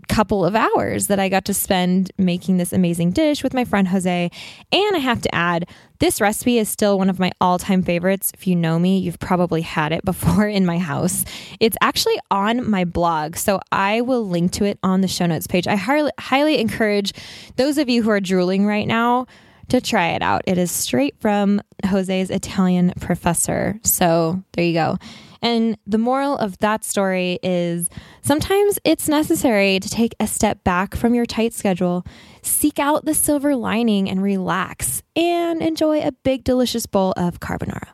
couple 0.08 0.44
of 0.44 0.54
hours 0.54 1.06
that 1.06 1.20
I 1.20 1.28
got 1.28 1.44
to 1.46 1.54
spend 1.54 2.10
making 2.18 2.58
this 2.58 2.72
amazing 2.72 3.12
dish 3.12 3.42
with 3.42 3.54
my 3.54 3.64
friend 3.64 3.88
Jose. 3.88 4.30
And 4.72 4.96
I 4.96 4.98
have 4.98 5.22
to 5.22 5.34
add, 5.34 5.68
this 6.02 6.20
recipe 6.20 6.58
is 6.58 6.68
still 6.68 6.98
one 6.98 7.08
of 7.08 7.20
my 7.20 7.30
all 7.40 7.60
time 7.60 7.80
favorites. 7.80 8.32
If 8.34 8.48
you 8.48 8.56
know 8.56 8.76
me, 8.76 8.98
you've 8.98 9.20
probably 9.20 9.60
had 9.62 9.92
it 9.92 10.04
before 10.04 10.48
in 10.48 10.66
my 10.66 10.78
house. 10.78 11.24
It's 11.60 11.76
actually 11.80 12.18
on 12.28 12.68
my 12.68 12.84
blog, 12.84 13.36
so 13.36 13.60
I 13.70 14.00
will 14.00 14.26
link 14.26 14.50
to 14.54 14.64
it 14.64 14.80
on 14.82 15.00
the 15.00 15.06
show 15.06 15.26
notes 15.26 15.46
page. 15.46 15.68
I 15.68 15.76
highly, 15.76 16.10
highly 16.18 16.58
encourage 16.58 17.12
those 17.54 17.78
of 17.78 17.88
you 17.88 18.02
who 18.02 18.10
are 18.10 18.18
drooling 18.18 18.66
right 18.66 18.88
now 18.88 19.26
to 19.68 19.80
try 19.80 20.08
it 20.08 20.22
out. 20.22 20.42
It 20.48 20.58
is 20.58 20.72
straight 20.72 21.14
from 21.20 21.62
Jose's 21.84 22.30
Italian 22.30 22.92
professor. 22.98 23.78
So 23.84 24.42
there 24.54 24.64
you 24.64 24.74
go. 24.74 24.98
And 25.42 25.76
the 25.86 25.98
moral 25.98 26.36
of 26.36 26.56
that 26.58 26.84
story 26.84 27.40
is 27.42 27.90
sometimes 28.22 28.78
it's 28.84 29.08
necessary 29.08 29.80
to 29.80 29.90
take 29.90 30.14
a 30.20 30.28
step 30.28 30.62
back 30.62 30.94
from 30.94 31.14
your 31.14 31.26
tight 31.26 31.52
schedule, 31.52 32.06
seek 32.42 32.78
out 32.78 33.04
the 33.04 33.14
silver 33.14 33.56
lining, 33.56 34.08
and 34.08 34.22
relax 34.22 35.02
and 35.16 35.60
enjoy 35.60 36.00
a 36.00 36.12
big, 36.12 36.44
delicious 36.44 36.86
bowl 36.86 37.12
of 37.16 37.40
carbonara. 37.40 37.88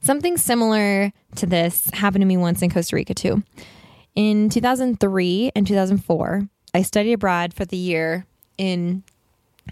Something 0.00 0.38
similar 0.38 1.12
to 1.34 1.46
this 1.46 1.90
happened 1.92 2.22
to 2.22 2.26
me 2.26 2.36
once 2.36 2.62
in 2.62 2.70
Costa 2.70 2.96
Rica, 2.96 3.12
too. 3.12 3.42
In 4.14 4.48
2003 4.48 5.52
and 5.54 5.66
2004, 5.66 6.48
I 6.72 6.82
studied 6.82 7.12
abroad 7.12 7.52
for 7.52 7.64
the 7.64 7.76
year 7.76 8.24
in 8.56 9.02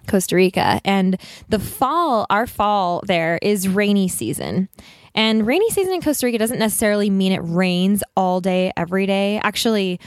Costa 0.07 0.37
Rica. 0.37 0.81
And 0.85 1.19
the 1.49 1.59
fall, 1.59 2.27
our 2.29 2.47
fall 2.47 3.03
there 3.07 3.39
is 3.43 3.69
rainy 3.69 4.09
season. 4.09 4.69
And 5.15 5.47
rainy 5.47 5.71
season 5.71 5.95
in 5.95 6.03
Costa 6.03 6.27
Rica 6.27 6.39
doesn't 6.39 6.59
necessarily 6.59 7.11
mean 7.11 7.33
it 7.33 7.43
rains 7.43 8.03
all 8.17 8.41
day, 8.41 8.73
every 8.77 9.07
day. 9.07 9.41
Actually, 9.43 10.01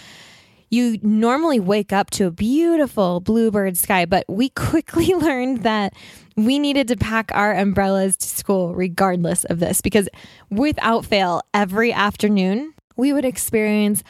you 0.70 0.98
normally 1.02 1.60
wake 1.60 1.94
up 1.94 2.10
to 2.12 2.26
a 2.28 2.32
beautiful 2.32 3.22
bluebird 3.22 3.78
sky, 3.78 4.06
but 4.06 4.26
we 4.28 4.50
quickly 4.50 5.14
learned 5.14 5.64
that 5.64 5.94
we 6.36 6.60
needed 6.60 6.88
to 6.90 6.98
pack 6.98 7.32
our 7.34 7.54
umbrellas 7.54 8.18
to 8.18 8.28
school 8.28 8.76
regardless 8.76 9.44
of 9.46 9.60
this 9.60 9.82
because 9.82 10.10
without 10.50 11.06
fail, 11.06 11.42
every 11.54 11.94
afternoon 11.94 12.74
we 12.96 13.14
would 13.14 13.26
experience 13.26 14.04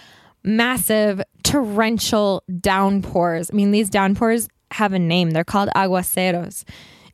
massive 0.44 1.22
torrential 1.44 2.44
downpours. 2.60 3.52
I 3.52 3.56
mean, 3.56 3.72
these 3.72 3.90
downpours 3.90 4.48
have 4.72 4.94
a 4.94 5.00
name, 5.00 5.32
they're 5.32 5.44
called 5.44 5.70
aguaceros. 5.76 6.64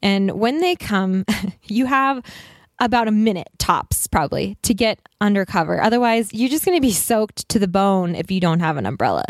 And 0.02 0.32
when 0.32 0.60
they 0.60 0.76
come, 0.76 1.26
you 1.64 1.86
have 1.86 2.24
about 2.86 3.08
a 3.08 3.12
minute 3.12 3.50
tops 3.58 4.08
probably 4.08 4.58
to 4.64 4.74
get 4.74 5.00
undercover. 5.22 5.82
Otherwise, 5.82 6.34
you're 6.34 6.50
just 6.50 6.66
going 6.66 6.78
to 6.78 6.82
be 6.82 6.92
soaked 6.92 7.48
to 7.50 7.60
the 7.60 7.68
bone 7.68 8.16
if 8.16 8.30
you 8.30 8.40
don't 8.40 8.60
have 8.60 8.78
an 8.78 8.86
umbrella. 8.86 9.24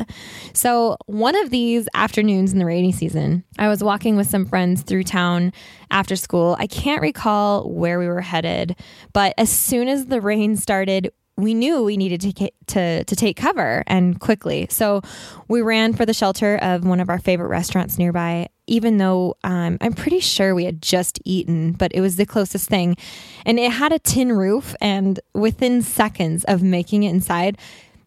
So, 0.54 0.98
one 1.06 1.36
of 1.36 1.50
these 1.50 1.88
afternoons 1.94 2.54
in 2.54 2.60
the 2.60 2.66
rainy 2.66 2.92
season, 2.92 3.44
I 3.58 3.68
was 3.68 3.84
walking 3.84 4.16
with 4.16 4.28
some 4.28 4.46
friends 4.46 4.82
through 4.82 5.04
town 5.04 5.54
after 5.92 6.16
school. 6.16 6.56
I 6.60 6.68
can't 6.68 7.02
recall 7.02 7.70
where 7.70 8.00
we 8.00 8.08
were 8.08 8.22
headed, 8.22 8.76
but 9.14 9.34
as 9.38 9.50
soon 9.50 9.88
as 9.88 10.08
the 10.08 10.22
rain 10.22 10.56
started, 10.56 11.12
we 11.38 11.54
knew 11.54 11.84
we 11.84 11.98
needed 11.98 12.22
to, 12.22 12.52
to 12.68 13.04
to 13.04 13.16
take 13.16 13.38
cover 13.38 13.84
and 13.88 14.20
quickly. 14.20 14.68
So 14.70 15.02
we 15.48 15.62
ran 15.62 15.94
for 15.94 16.06
the 16.06 16.14
shelter 16.14 16.58
of 16.58 16.86
one 16.86 17.00
of 17.00 17.10
our 17.10 17.20
favorite 17.20 17.48
restaurants 17.48 17.98
nearby. 17.98 18.50
Even 18.68 18.98
though 18.98 19.36
um, 19.44 19.78
I'm 19.82 19.94
pretty 19.94 20.20
sure 20.20 20.56
we 20.56 20.66
had 20.66 20.82
just 20.82 21.20
eaten, 21.26 21.74
but 21.74 21.92
it 21.94 22.02
was 22.02 22.16
the 22.16 22.26
closest 22.26 22.70
thing, 22.70 22.96
and 23.46 23.60
it 23.60 23.72
had 23.72 23.92
a 23.92 24.00
tin 24.00 24.32
roof. 24.32 24.76
And 24.80 25.20
within 25.34 25.82
seconds 25.82 26.44
of 26.46 26.64
making 26.64 27.04
it 27.04 27.10
inside, 27.10 27.58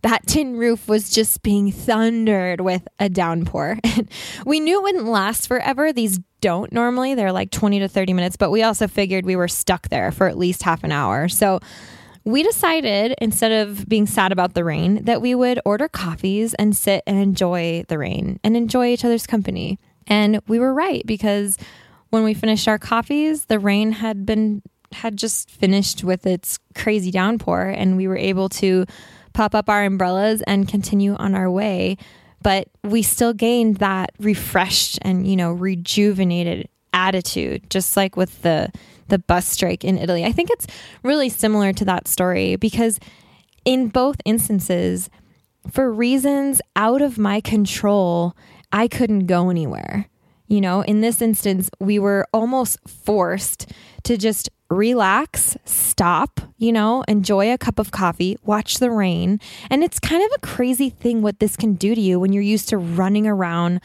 that 0.02 0.26
tin 0.26 0.56
roof 0.56 0.88
was 0.88 1.10
just 1.10 1.42
being 1.42 1.72
thundered 1.72 2.60
with 2.60 2.86
a 2.98 3.08
downpour. 3.08 3.78
we 4.46 4.60
knew 4.60 4.78
it 4.78 4.82
wouldn't 4.82 5.06
last 5.06 5.46
forever. 5.46 5.92
These 5.92 6.20
don't 6.40 6.72
normally; 6.72 7.14
they're 7.14 7.32
like 7.32 7.50
20 7.50 7.80
to 7.80 7.88
30 7.88 8.12
minutes. 8.12 8.36
But 8.36 8.50
we 8.50 8.62
also 8.62 8.86
figured 8.88 9.26
we 9.26 9.36
were 9.36 9.48
stuck 9.48 9.88
there 9.88 10.12
for 10.12 10.26
at 10.26 10.38
least 10.38 10.62
half 10.62 10.84
an 10.84 10.92
hour. 10.92 11.28
So 11.28 11.60
we 12.26 12.42
decided 12.42 13.14
instead 13.20 13.52
of 13.52 13.88
being 13.88 14.04
sad 14.04 14.32
about 14.32 14.54
the 14.54 14.64
rain 14.64 15.04
that 15.04 15.22
we 15.22 15.34
would 15.34 15.60
order 15.64 15.86
coffees 15.86 16.54
and 16.54 16.76
sit 16.76 17.04
and 17.06 17.18
enjoy 17.18 17.84
the 17.86 17.98
rain 17.98 18.40
and 18.42 18.56
enjoy 18.56 18.88
each 18.88 19.04
other's 19.04 19.28
company. 19.28 19.78
And 20.06 20.40
we 20.46 20.58
were 20.58 20.72
right 20.72 21.04
because 21.06 21.58
when 22.10 22.24
we 22.24 22.34
finished 22.34 22.68
our 22.68 22.78
coffees, 22.78 23.46
the 23.46 23.58
rain 23.58 23.92
had 23.92 24.24
been 24.26 24.62
had 24.92 25.16
just 25.16 25.50
finished 25.50 26.04
with 26.04 26.26
its 26.26 26.58
crazy 26.74 27.10
downpour 27.10 27.74
and 27.76 27.96
we 27.96 28.06
were 28.06 28.16
able 28.16 28.48
to 28.48 28.86
pop 29.32 29.54
up 29.54 29.68
our 29.68 29.84
umbrellas 29.84 30.42
and 30.46 30.68
continue 30.68 31.14
on 31.16 31.34
our 31.34 31.50
way 31.50 31.96
but 32.40 32.68
we 32.84 33.02
still 33.02 33.34
gained 33.34 33.78
that 33.78 34.10
refreshed 34.20 34.96
and 35.02 35.26
you 35.26 35.34
know 35.34 35.50
rejuvenated 35.50 36.68
attitude 36.92 37.68
just 37.68 37.96
like 37.96 38.16
with 38.16 38.40
the 38.42 38.70
the 39.08 39.18
bus 39.18 39.46
strike 39.46 39.84
in 39.84 39.98
Italy. 39.98 40.24
I 40.24 40.32
think 40.32 40.50
it's 40.50 40.66
really 41.02 41.28
similar 41.28 41.72
to 41.72 41.84
that 41.84 42.08
story 42.08 42.56
because 42.56 42.98
in 43.64 43.88
both 43.88 44.16
instances, 44.24 45.10
for 45.70 45.92
reasons 45.92 46.60
out 46.76 47.02
of 47.02 47.18
my 47.18 47.40
control, 47.40 48.36
I 48.76 48.88
couldn't 48.88 49.24
go 49.24 49.48
anywhere. 49.48 50.06
You 50.48 50.60
know, 50.60 50.82
in 50.82 51.00
this 51.00 51.22
instance, 51.22 51.70
we 51.80 51.98
were 51.98 52.26
almost 52.34 52.78
forced 52.86 53.72
to 54.04 54.18
just 54.18 54.50
relax, 54.68 55.56
stop, 55.64 56.40
you 56.58 56.72
know, 56.72 57.02
enjoy 57.08 57.50
a 57.50 57.56
cup 57.56 57.78
of 57.78 57.90
coffee, 57.90 58.36
watch 58.44 58.76
the 58.76 58.90
rain. 58.90 59.40
And 59.70 59.82
it's 59.82 59.98
kind 59.98 60.22
of 60.22 60.30
a 60.36 60.46
crazy 60.46 60.90
thing 60.90 61.22
what 61.22 61.40
this 61.40 61.56
can 61.56 61.72
do 61.72 61.94
to 61.94 62.00
you 62.00 62.20
when 62.20 62.34
you're 62.34 62.42
used 62.42 62.68
to 62.68 62.76
running 62.76 63.26
around 63.26 63.80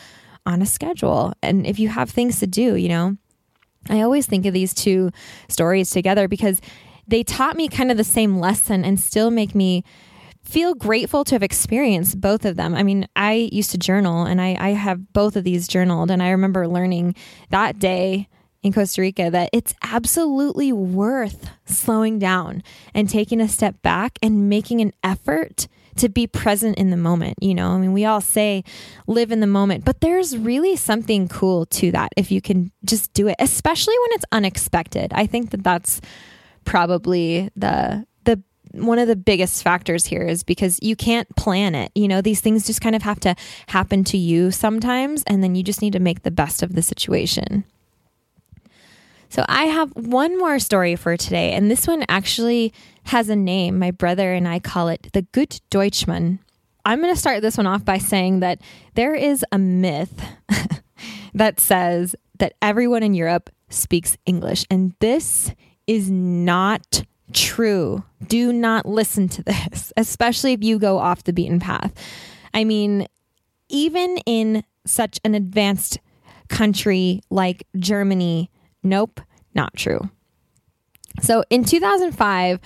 on 0.45 0.62
a 0.62 0.65
schedule. 0.65 1.33
And 1.41 1.65
if 1.65 1.79
you 1.79 1.88
have 1.88 2.10
things 2.10 2.41
to 2.41 2.48
do, 2.48 2.75
you 2.75 2.89
know, 2.89 3.15
I 3.89 4.01
always 4.01 4.25
think 4.25 4.45
of 4.45 4.53
these 4.53 4.74
two 4.74 5.12
stories 5.48 5.89
together 5.89 6.27
because 6.27 6.60
they 7.07 7.24
taught 7.24 7.55
me 7.55 7.69
kind 7.69 7.91
of 7.91 7.98
the 7.98 8.03
same 8.03 8.39
lesson 8.39 8.83
and 8.83 9.00
still 9.00 9.31
make 9.31 9.55
me 9.55 9.86
feel 10.51 10.75
grateful 10.75 11.24
to 11.24 11.36
have 11.36 11.43
experienced 11.43 12.20
both 12.20 12.43
of 12.43 12.58
them. 12.58 12.75
I 12.75 12.84
mean, 12.84 13.08
I 13.15 13.50
used 13.53 13.72
to 13.72 13.77
journal 13.77 14.25
and 14.25 14.41
I, 14.41 14.58
I 14.60 14.70
have 14.72 15.13
both 15.13 15.38
of 15.38 15.46
these 15.46 15.65
journaled. 15.65 16.12
And 16.12 16.22
I 16.22 16.31
remember 16.31 16.67
learning 16.67 17.15
that 17.51 17.79
day 17.79 18.27
in 18.62 18.74
Costa 18.74 19.00
Rica 19.00 19.31
that 19.31 19.50
it's 19.53 19.74
absolutely 19.81 20.74
worth 20.74 21.50
slowing 21.63 22.20
down 22.20 22.63
and 22.93 23.10
taking 23.10 23.39
a 23.39 23.48
step 23.48 23.81
back 23.81 24.20
and 24.22 24.50
making 24.50 24.81
an 24.81 24.91
effort 25.05 25.70
to 25.96 26.10
be 26.10 26.27
present 26.27 26.77
in 26.77 26.89
the 26.89 26.98
moment. 26.98 27.38
You 27.41 27.55
know, 27.55 27.70
I 27.70 27.77
mean, 27.77 27.93
we 27.93 28.03
all 28.03 28.22
say 28.22 28.65
live 29.08 29.31
in 29.31 29.39
the 29.39 29.48
moment, 29.48 29.86
but 29.86 30.01
there's 30.01 30.38
really 30.38 30.75
something 30.75 31.29
cool 31.29 31.65
to 31.67 31.91
that 31.91 32.12
if 32.17 32.29
you 32.29 32.41
can 32.41 32.74
just 32.84 33.13
do 33.13 33.29
it, 33.29 33.38
especially 33.39 33.98
when 34.00 34.10
it's 34.12 34.25
unexpected. 34.34 35.13
I 35.13 35.27
think 35.27 35.51
that 35.51 35.63
that's 35.63 36.01
probably 36.65 37.50
the 37.55 38.05
one 38.73 38.99
of 38.99 39.07
the 39.07 39.15
biggest 39.15 39.63
factors 39.63 40.05
here 40.05 40.23
is 40.23 40.43
because 40.43 40.79
you 40.81 40.95
can't 40.95 41.33
plan 41.35 41.75
it. 41.75 41.91
You 41.95 42.07
know, 42.07 42.21
these 42.21 42.41
things 42.41 42.65
just 42.65 42.81
kind 42.81 42.95
of 42.95 43.01
have 43.01 43.19
to 43.21 43.35
happen 43.67 44.03
to 44.05 44.17
you 44.17 44.51
sometimes, 44.51 45.23
and 45.27 45.43
then 45.43 45.55
you 45.55 45.63
just 45.63 45.81
need 45.81 45.93
to 45.93 45.99
make 45.99 46.23
the 46.23 46.31
best 46.31 46.63
of 46.63 46.75
the 46.75 46.81
situation. 46.81 47.65
So 49.29 49.45
I 49.47 49.65
have 49.65 49.91
one 49.95 50.37
more 50.37 50.59
story 50.59 50.95
for 50.95 51.15
today, 51.15 51.53
and 51.53 51.71
this 51.71 51.87
one 51.87 52.03
actually 52.09 52.73
has 53.03 53.29
a 53.29 53.35
name. 53.35 53.79
My 53.79 53.91
brother 53.91 54.33
and 54.33 54.47
I 54.47 54.59
call 54.59 54.89
it 54.89 55.07
the 55.13 55.21
Good 55.21 55.61
Deutschman. 55.71 56.39
I'm 56.83 57.01
going 57.01 57.13
to 57.13 57.19
start 57.19 57.41
this 57.41 57.57
one 57.57 57.67
off 57.67 57.85
by 57.85 57.97
saying 57.97 58.41
that 58.41 58.59
there 58.95 59.15
is 59.15 59.45
a 59.51 59.57
myth 59.57 60.21
that 61.33 61.59
says 61.59 62.15
that 62.39 62.55
everyone 62.61 63.03
in 63.03 63.13
Europe 63.13 63.49
speaks 63.69 64.17
English, 64.25 64.65
and 64.69 64.93
this 64.99 65.53
is 65.87 66.09
not 66.11 67.03
true. 67.33 68.03
Do 68.27 68.53
not 68.53 68.85
listen 68.85 69.27
to 69.29 69.43
this, 69.43 69.91
especially 69.97 70.53
if 70.53 70.63
you 70.63 70.79
go 70.79 70.97
off 70.97 71.23
the 71.23 71.33
beaten 71.33 71.59
path. 71.59 71.93
I 72.53 72.63
mean, 72.63 73.07
even 73.69 74.17
in 74.25 74.63
such 74.85 75.19
an 75.23 75.35
advanced 75.35 76.00
country 76.50 77.21
like 77.29 77.65
Germany, 77.77 78.50
Nope, 78.83 79.21
not 79.53 79.75
true. 79.75 80.09
So 81.21 81.43
in 81.50 81.63
2005, 81.63 82.59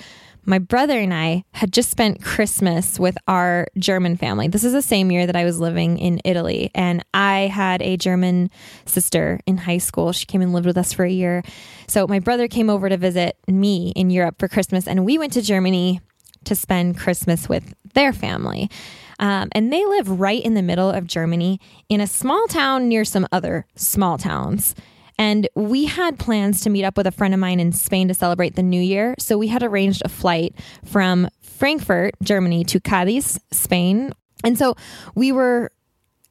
my 0.46 0.60
brother 0.60 1.00
and 1.00 1.14
I 1.14 1.44
had 1.52 1.74
just 1.74 1.90
spent 1.90 2.24
Christmas 2.24 3.00
with 3.00 3.18
our 3.28 3.68
German 3.78 4.16
family. 4.16 4.48
This 4.48 4.64
is 4.64 4.74
the 4.74 4.82
same 4.82 5.12
year 5.12 5.26
that 5.26 5.36
I 5.36 5.44
was 5.44 5.60
living 5.60 5.98
in 5.98 6.22
Italy. 6.24 6.72
And 6.76 7.04
I 7.14 7.48
had 7.48 7.82
a 7.82 7.98
German 7.98 8.52
sister 8.86 9.40
in 9.46 9.58
high 9.58 9.80
school. 9.80 10.12
She 10.12 10.26
came 10.26 10.42
and 10.42 10.54
lived 10.54 10.68
with 10.68 10.78
us 10.78 10.94
for 10.94 11.04
a 11.04 11.12
year. 11.12 11.44
So 11.88 12.08
my 12.08 12.20
brother 12.20 12.48
came 12.48 12.70
over 12.70 12.90
to 12.90 12.98
visit 12.98 13.38
me 13.48 13.92
in 13.96 14.10
Europe 14.10 14.36
for 14.40 14.48
Christmas. 14.48 14.88
And 14.88 15.06
we 15.06 15.18
went 15.18 15.34
to 15.34 15.42
Germany 15.42 16.02
to 16.44 16.56
spend 16.56 16.98
Christmas 16.98 17.50
with 17.50 17.74
their 17.94 18.14
family. 18.14 18.70
Um, 19.18 19.50
and 19.54 19.72
they 19.72 19.84
live 19.86 20.20
right 20.20 20.44
in 20.44 20.54
the 20.54 20.62
middle 20.62 20.90
of 20.90 21.08
Germany 21.08 21.60
in 21.90 22.02
a 22.02 22.08
small 22.08 22.46
town 22.48 22.88
near 22.88 23.06
some 23.06 23.28
other 23.32 23.66
small 23.76 24.18
towns. 24.18 24.76
And 25.18 25.48
we 25.56 25.86
had 25.86 26.20
plans 26.20 26.62
to 26.62 26.70
meet 26.70 26.84
up 26.84 26.98
with 26.98 27.08
a 27.08 27.12
friend 27.12 27.34
of 27.34 27.40
mine 27.40 27.60
in 27.60 27.72
Spain 27.72 28.08
to 28.10 28.14
celebrate 28.14 28.56
the 28.56 28.64
new 28.64 28.82
year. 28.82 29.16
So 29.18 29.38
we 29.38 29.48
had 29.48 29.64
arranged 29.64 30.02
a 30.04 30.10
flight 30.10 30.56
from 30.84 31.30
Frankfurt, 31.42 32.16
Germany 32.22 32.64
to 32.66 32.80
Cadiz, 32.80 33.40
Spain. 33.52 34.12
And 34.44 34.58
so 34.58 34.76
we 35.16 35.32
were 35.32 35.72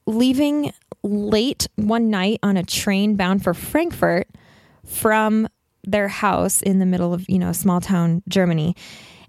leaving 0.05 0.71
late 1.03 1.67
one 1.75 2.09
night 2.09 2.39
on 2.43 2.57
a 2.57 2.63
train 2.63 3.15
bound 3.15 3.43
for 3.43 3.53
Frankfurt 3.53 4.27
from 4.85 5.47
their 5.83 6.07
house 6.07 6.61
in 6.61 6.79
the 6.79 6.85
middle 6.85 7.13
of, 7.13 7.27
you 7.27 7.39
know, 7.39 7.51
small 7.51 7.81
town 7.81 8.21
Germany. 8.27 8.75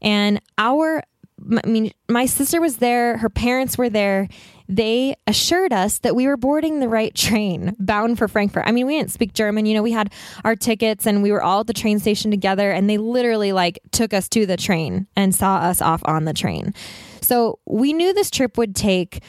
And 0.03 0.41
our 0.59 1.03
I 1.65 1.69
mean, 1.69 1.93
my 2.09 2.27
sister 2.27 2.61
was 2.61 2.79
there, 2.79 3.19
her 3.19 3.29
parents 3.29 3.77
were 3.77 3.91
there, 3.91 4.29
they 4.69 5.15
assured 5.27 5.73
us 5.73 5.99
that 5.99 6.17
we 6.17 6.27
were 6.27 6.37
boarding 6.37 6.81
the 6.81 6.89
right 6.89 7.15
train 7.15 7.75
bound 7.79 8.19
for 8.19 8.29
Frankfurt. 8.29 8.65
I 8.67 8.73
mean, 8.73 8.87
we 8.87 8.99
didn't 8.99 9.13
speak 9.13 9.33
German. 9.33 9.67
You 9.67 9.75
know, 9.75 9.83
we 9.83 9.93
had 9.93 10.13
our 10.45 10.57
tickets 10.57 11.07
and 11.07 11.23
we 11.23 11.33
were 11.33 11.43
all 11.43 11.61
at 11.61 11.67
the 11.67 11.73
train 11.73 11.99
station 11.99 12.31
together 12.31 12.71
and 12.71 12.89
they 12.89 12.99
literally 12.99 13.53
like 13.53 13.79
took 13.93 14.13
us 14.13 14.29
to 14.31 14.47
the 14.47 14.57
train 14.57 15.07
and 15.17 15.35
saw 15.35 15.59
us 15.59 15.81
off 15.81 16.03
on 16.05 16.25
the 16.25 16.35
train. 16.35 16.75
So 17.21 17.59
we 17.67 17.93
knew 17.93 18.13
this 18.13 18.31
trip 18.31 18.59
would 18.59 18.75
take, 18.75 19.23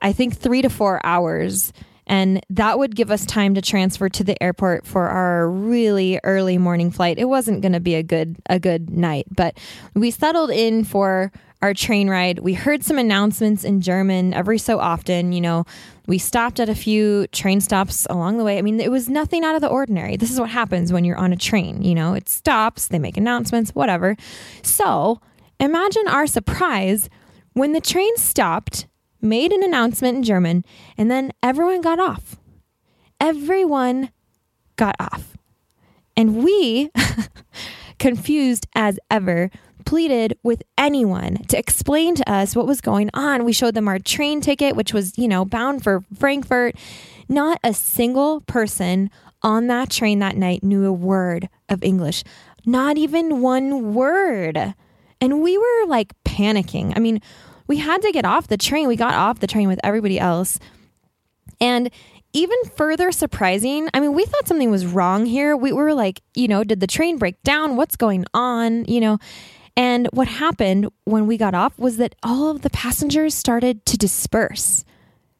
I 0.00 0.12
think, 0.12 0.36
three 0.36 0.62
to 0.62 0.70
four 0.70 1.04
hours 1.04 1.72
and 2.06 2.44
that 2.50 2.78
would 2.78 2.96
give 2.96 3.10
us 3.10 3.24
time 3.24 3.54
to 3.54 3.62
transfer 3.62 4.08
to 4.08 4.24
the 4.24 4.40
airport 4.42 4.86
for 4.86 5.08
our 5.08 5.48
really 5.48 6.18
early 6.24 6.58
morning 6.58 6.90
flight. 6.90 7.18
It 7.18 7.26
wasn't 7.26 7.62
going 7.62 7.72
to 7.72 7.80
be 7.80 7.94
a 7.94 8.02
good 8.02 8.36
a 8.46 8.58
good 8.58 8.90
night, 8.90 9.26
but 9.30 9.56
we 9.94 10.10
settled 10.10 10.50
in 10.50 10.84
for 10.84 11.32
our 11.62 11.72
train 11.72 12.10
ride. 12.10 12.40
We 12.40 12.54
heard 12.54 12.84
some 12.84 12.98
announcements 12.98 13.62
in 13.62 13.80
German 13.80 14.34
every 14.34 14.58
so 14.58 14.80
often. 14.80 15.32
You 15.32 15.40
know, 15.40 15.64
we 16.06 16.18
stopped 16.18 16.58
at 16.58 16.68
a 16.68 16.74
few 16.74 17.28
train 17.28 17.60
stops 17.60 18.04
along 18.10 18.38
the 18.38 18.44
way. 18.44 18.58
I 18.58 18.62
mean, 18.62 18.80
it 18.80 18.90
was 18.90 19.08
nothing 19.08 19.44
out 19.44 19.54
of 19.54 19.60
the 19.60 19.68
ordinary. 19.68 20.16
This 20.16 20.32
is 20.32 20.40
what 20.40 20.50
happens 20.50 20.92
when 20.92 21.04
you're 21.04 21.16
on 21.16 21.32
a 21.32 21.36
train. 21.36 21.82
You 21.82 21.94
know, 21.94 22.14
it 22.14 22.28
stops, 22.28 22.88
they 22.88 22.98
make 22.98 23.16
announcements, 23.16 23.70
whatever. 23.70 24.16
So 24.62 25.20
imagine 25.60 26.08
our 26.08 26.26
surprise 26.26 27.08
when 27.52 27.72
the 27.72 27.80
train 27.80 28.16
stopped, 28.16 28.86
made 29.22 29.52
an 29.52 29.62
announcement 29.62 30.18
in 30.18 30.22
German, 30.22 30.64
and 30.98 31.10
then 31.10 31.32
everyone 31.42 31.80
got 31.80 31.98
off. 31.98 32.36
Everyone 33.20 34.10
got 34.76 34.96
off. 34.98 35.36
And 36.16 36.44
we, 36.44 36.90
confused 37.98 38.66
as 38.74 38.98
ever, 39.10 39.50
pleaded 39.84 40.38
with 40.42 40.62
anyone 40.76 41.36
to 41.48 41.58
explain 41.58 42.14
to 42.16 42.30
us 42.30 42.54
what 42.54 42.66
was 42.66 42.80
going 42.80 43.10
on. 43.14 43.44
We 43.44 43.52
showed 43.52 43.74
them 43.74 43.88
our 43.88 43.98
train 43.98 44.40
ticket, 44.40 44.76
which 44.76 44.92
was, 44.92 45.16
you 45.18 45.28
know, 45.28 45.44
bound 45.44 45.82
for 45.82 46.04
Frankfurt. 46.18 46.76
Not 47.28 47.58
a 47.64 47.72
single 47.72 48.40
person 48.42 49.10
on 49.42 49.66
that 49.68 49.90
train 49.90 50.20
that 50.20 50.36
night 50.36 50.62
knew 50.62 50.84
a 50.84 50.92
word 50.92 51.48
of 51.68 51.82
English, 51.82 52.22
not 52.64 52.96
even 52.96 53.40
one 53.40 53.94
word. 53.94 54.74
And 55.20 55.42
we 55.42 55.58
were 55.58 55.86
like 55.86 56.12
panicking. 56.24 56.92
I 56.96 57.00
mean, 57.00 57.20
we 57.72 57.78
had 57.78 58.02
to 58.02 58.12
get 58.12 58.26
off 58.26 58.48
the 58.48 58.58
train. 58.58 58.86
We 58.86 58.96
got 58.96 59.14
off 59.14 59.40
the 59.40 59.46
train 59.46 59.66
with 59.66 59.80
everybody 59.82 60.20
else. 60.20 60.58
And 61.58 61.90
even 62.34 62.58
further 62.76 63.10
surprising, 63.10 63.88
I 63.94 64.00
mean, 64.00 64.12
we 64.12 64.26
thought 64.26 64.46
something 64.46 64.70
was 64.70 64.84
wrong 64.84 65.24
here. 65.24 65.56
We 65.56 65.72
were 65.72 65.94
like, 65.94 66.20
you 66.34 66.48
know, 66.48 66.64
did 66.64 66.80
the 66.80 66.86
train 66.86 67.16
break 67.16 67.42
down? 67.44 67.76
What's 67.76 67.96
going 67.96 68.26
on? 68.34 68.84
You 68.84 69.00
know, 69.00 69.18
and 69.74 70.06
what 70.12 70.28
happened 70.28 70.90
when 71.04 71.26
we 71.26 71.38
got 71.38 71.54
off 71.54 71.78
was 71.78 71.96
that 71.96 72.14
all 72.22 72.50
of 72.50 72.60
the 72.60 72.68
passengers 72.68 73.34
started 73.34 73.86
to 73.86 73.96
disperse. 73.96 74.84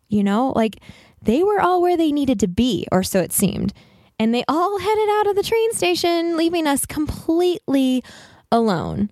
You 0.08 0.24
know, 0.24 0.54
like 0.56 0.80
they 1.20 1.42
were 1.42 1.60
all 1.60 1.82
where 1.82 1.98
they 1.98 2.12
needed 2.12 2.40
to 2.40 2.48
be, 2.48 2.86
or 2.90 3.02
so 3.02 3.20
it 3.20 3.34
seemed. 3.34 3.74
And 4.18 4.32
they 4.32 4.44
all 4.48 4.78
headed 4.78 5.08
out 5.18 5.26
of 5.26 5.36
the 5.36 5.42
train 5.42 5.74
station, 5.74 6.38
leaving 6.38 6.66
us 6.66 6.86
completely 6.86 8.02
alone. 8.50 9.10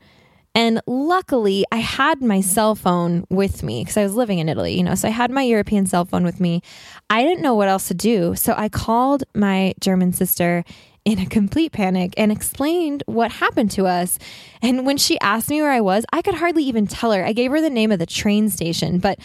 And 0.55 0.81
luckily, 0.87 1.65
I 1.71 1.77
had 1.77 2.23
my 2.23 2.41
cell 2.41 2.75
phone 2.75 3.25
with 3.31 3.63
me 3.63 3.83
because 3.83 3.97
I 3.97 4.03
was 4.03 4.15
living 4.15 4.41
in 4.41 4.49
Italy, 4.49 4.77
you 4.77 4.83
know, 4.83 4.97
so 4.97 5.07
I 5.09 5.13
had 5.13 5.31
my 5.31 5.43
European 5.43 5.87
cell 5.87 6.05
phone 6.05 6.25
with 6.25 6.41
me. 6.41 6.63
I 7.09 7.23
didn't 7.23 7.43
know 7.43 7.55
what 7.55 7.69
else 7.69 7.89
to 7.89 7.95
do. 7.95 8.35
So 8.35 8.55
I 8.57 8.69
called 8.69 9.25
my 9.35 9.75
German 9.81 10.13
sister 10.13 10.65
in 11.05 11.19
a 11.19 11.27
complete 11.27 11.73
panic 11.73 12.15
and 12.17 12.31
explained 12.31 13.03
what 13.07 13.33
happened 13.33 13.71
to 13.73 13.87
us. 13.87 14.19
And 14.61 14.85
when 14.85 14.99
she 14.99 15.19
asked 15.21 15.49
me 15.49 15.63
where 15.63 15.71
I 15.71 15.81
was, 15.81 16.05
I 16.13 16.21
could 16.21 16.35
hardly 16.35 16.65
even 16.65 16.87
tell 16.87 17.13
her. 17.13 17.25
I 17.25 17.33
gave 17.33 17.51
her 17.53 17.61
the 17.61 17.71
name 17.71 17.93
of 17.93 17.99
the 17.99 18.07
train 18.07 18.49
station, 18.51 18.99
but 18.99 19.19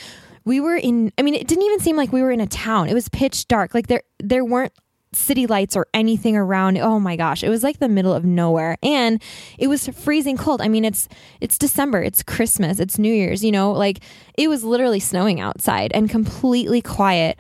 we 0.46 0.60
were 0.60 0.76
in 0.76 1.12
I 1.18 1.24
mean 1.24 1.34
it 1.34 1.48
didn't 1.48 1.64
even 1.64 1.80
seem 1.80 1.98
like 1.98 2.14
we 2.14 2.22
were 2.22 2.32
in 2.32 2.40
a 2.40 2.48
town. 2.48 2.88
It 2.88 2.94
was 2.94 3.10
pitch 3.10 3.48
dark. 3.48 3.74
Like 3.74 3.88
there 3.88 4.04
there 4.20 4.46
weren't 4.46 4.74
city 5.16 5.48
lights 5.48 5.76
or 5.76 5.88
anything 5.94 6.36
around. 6.36 6.78
Oh 6.78 7.00
my 7.00 7.16
gosh, 7.16 7.44
it 7.44 7.50
was 7.50 7.64
like 7.64 7.80
the 7.80 7.90
middle 7.90 8.14
of 8.14 8.26
nowhere 8.26 8.78
and 8.84 9.22
it 9.58 9.68
was 9.68 9.88
freezing 9.88 10.38
cold. 10.38 10.62
I 10.62 10.68
mean, 10.68 10.86
it's 10.86 11.08
it's 11.42 11.58
December, 11.58 12.02
it's 12.02 12.24
Christmas, 12.24 12.80
it's 12.80 12.98
New 12.98 13.14
Year's, 13.14 13.44
you 13.44 13.52
know, 13.52 13.72
like 13.72 14.00
it 14.38 14.48
was 14.48 14.64
literally 14.64 15.00
snowing 15.00 15.40
outside 15.40 15.92
and 15.94 16.10
completely 16.10 16.82
quiet 16.82 17.38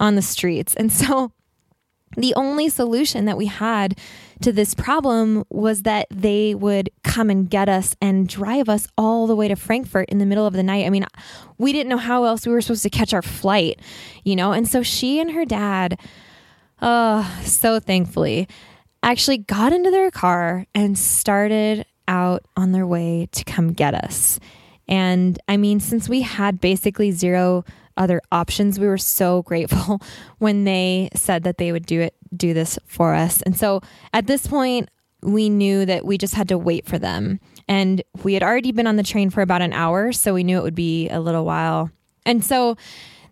on 0.00 0.14
the 0.14 0.22
streets. 0.22 0.74
And 0.74 0.92
so 0.92 1.32
the 2.16 2.34
only 2.34 2.68
solution 2.68 3.26
that 3.26 3.36
we 3.36 3.46
had 3.46 3.98
to 4.40 4.52
this 4.52 4.74
problem 4.74 5.44
was 5.50 5.82
that 5.82 6.06
they 6.10 6.54
would 6.54 6.90
come 7.02 7.28
and 7.28 7.50
get 7.50 7.68
us 7.68 7.96
and 8.00 8.28
drive 8.28 8.68
us 8.68 8.86
all 8.96 9.26
the 9.26 9.36
way 9.36 9.48
to 9.48 9.56
Frankfurt 9.56 10.08
in 10.08 10.18
the 10.18 10.26
middle 10.26 10.46
of 10.46 10.54
the 10.54 10.62
night. 10.62 10.86
I 10.86 10.90
mean, 10.90 11.04
we 11.58 11.72
didn't 11.72 11.88
know 11.88 11.96
how 11.96 12.24
else 12.24 12.46
we 12.46 12.52
were 12.52 12.60
supposed 12.60 12.84
to 12.84 12.90
catch 12.90 13.12
our 13.12 13.22
flight, 13.22 13.80
you 14.24 14.36
know? 14.36 14.52
And 14.52 14.68
so 14.68 14.82
she 14.82 15.18
and 15.20 15.32
her 15.32 15.44
dad, 15.44 15.98
oh, 16.80 17.40
so 17.44 17.80
thankfully, 17.80 18.48
actually 19.02 19.38
got 19.38 19.72
into 19.72 19.90
their 19.90 20.10
car 20.10 20.66
and 20.74 20.98
started 20.98 21.84
out 22.06 22.44
on 22.56 22.72
their 22.72 22.86
way 22.86 23.28
to 23.32 23.44
come 23.44 23.72
get 23.72 23.94
us. 23.94 24.40
And 24.88 25.38
I 25.46 25.56
mean, 25.56 25.80
since 25.80 26.08
we 26.08 26.22
had 26.22 26.60
basically 26.60 27.10
zero 27.10 27.64
other 27.96 28.20
options, 28.32 28.80
we 28.80 28.86
were 28.86 28.98
so 28.98 29.42
grateful 29.44 30.00
when 30.38 30.64
they 30.64 31.10
said 31.14 31.44
that 31.44 31.58
they 31.58 31.72
would 31.72 31.86
do 31.86 32.00
it, 32.00 32.14
do 32.34 32.54
this 32.54 32.78
for 32.86 33.14
us. 33.14 33.42
And 33.42 33.56
so 33.56 33.82
at 34.12 34.26
this 34.26 34.46
point, 34.46 34.88
we 35.22 35.48
knew 35.50 35.84
that 35.84 36.04
we 36.04 36.16
just 36.16 36.34
had 36.34 36.48
to 36.48 36.58
wait 36.58 36.86
for 36.86 36.98
them. 36.98 37.40
And 37.66 38.02
we 38.22 38.34
had 38.34 38.42
already 38.42 38.72
been 38.72 38.86
on 38.86 38.96
the 38.96 39.02
train 39.02 39.30
for 39.30 39.42
about 39.42 39.62
an 39.62 39.72
hour, 39.72 40.12
so 40.12 40.32
we 40.32 40.44
knew 40.44 40.58
it 40.58 40.62
would 40.62 40.74
be 40.74 41.08
a 41.08 41.20
little 41.20 41.44
while. 41.44 41.90
And 42.24 42.44
so 42.44 42.76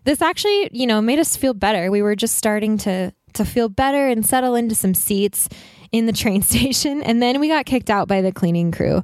this 0.03 0.21
actually, 0.21 0.69
you 0.73 0.85
know, 0.85 1.01
made 1.01 1.19
us 1.19 1.37
feel 1.37 1.53
better. 1.53 1.89
We 1.89 2.01
were 2.01 2.15
just 2.15 2.35
starting 2.35 2.77
to 2.79 3.13
to 3.33 3.45
feel 3.45 3.69
better 3.69 4.07
and 4.07 4.25
settle 4.25 4.55
into 4.55 4.75
some 4.75 4.93
seats 4.93 5.49
in 5.91 6.05
the 6.05 6.13
train 6.13 6.41
station. 6.43 7.01
And 7.03 7.21
then 7.21 7.39
we 7.39 7.47
got 7.47 7.65
kicked 7.65 7.89
out 7.89 8.07
by 8.07 8.21
the 8.21 8.31
cleaning 8.31 8.71
crew. 8.71 9.01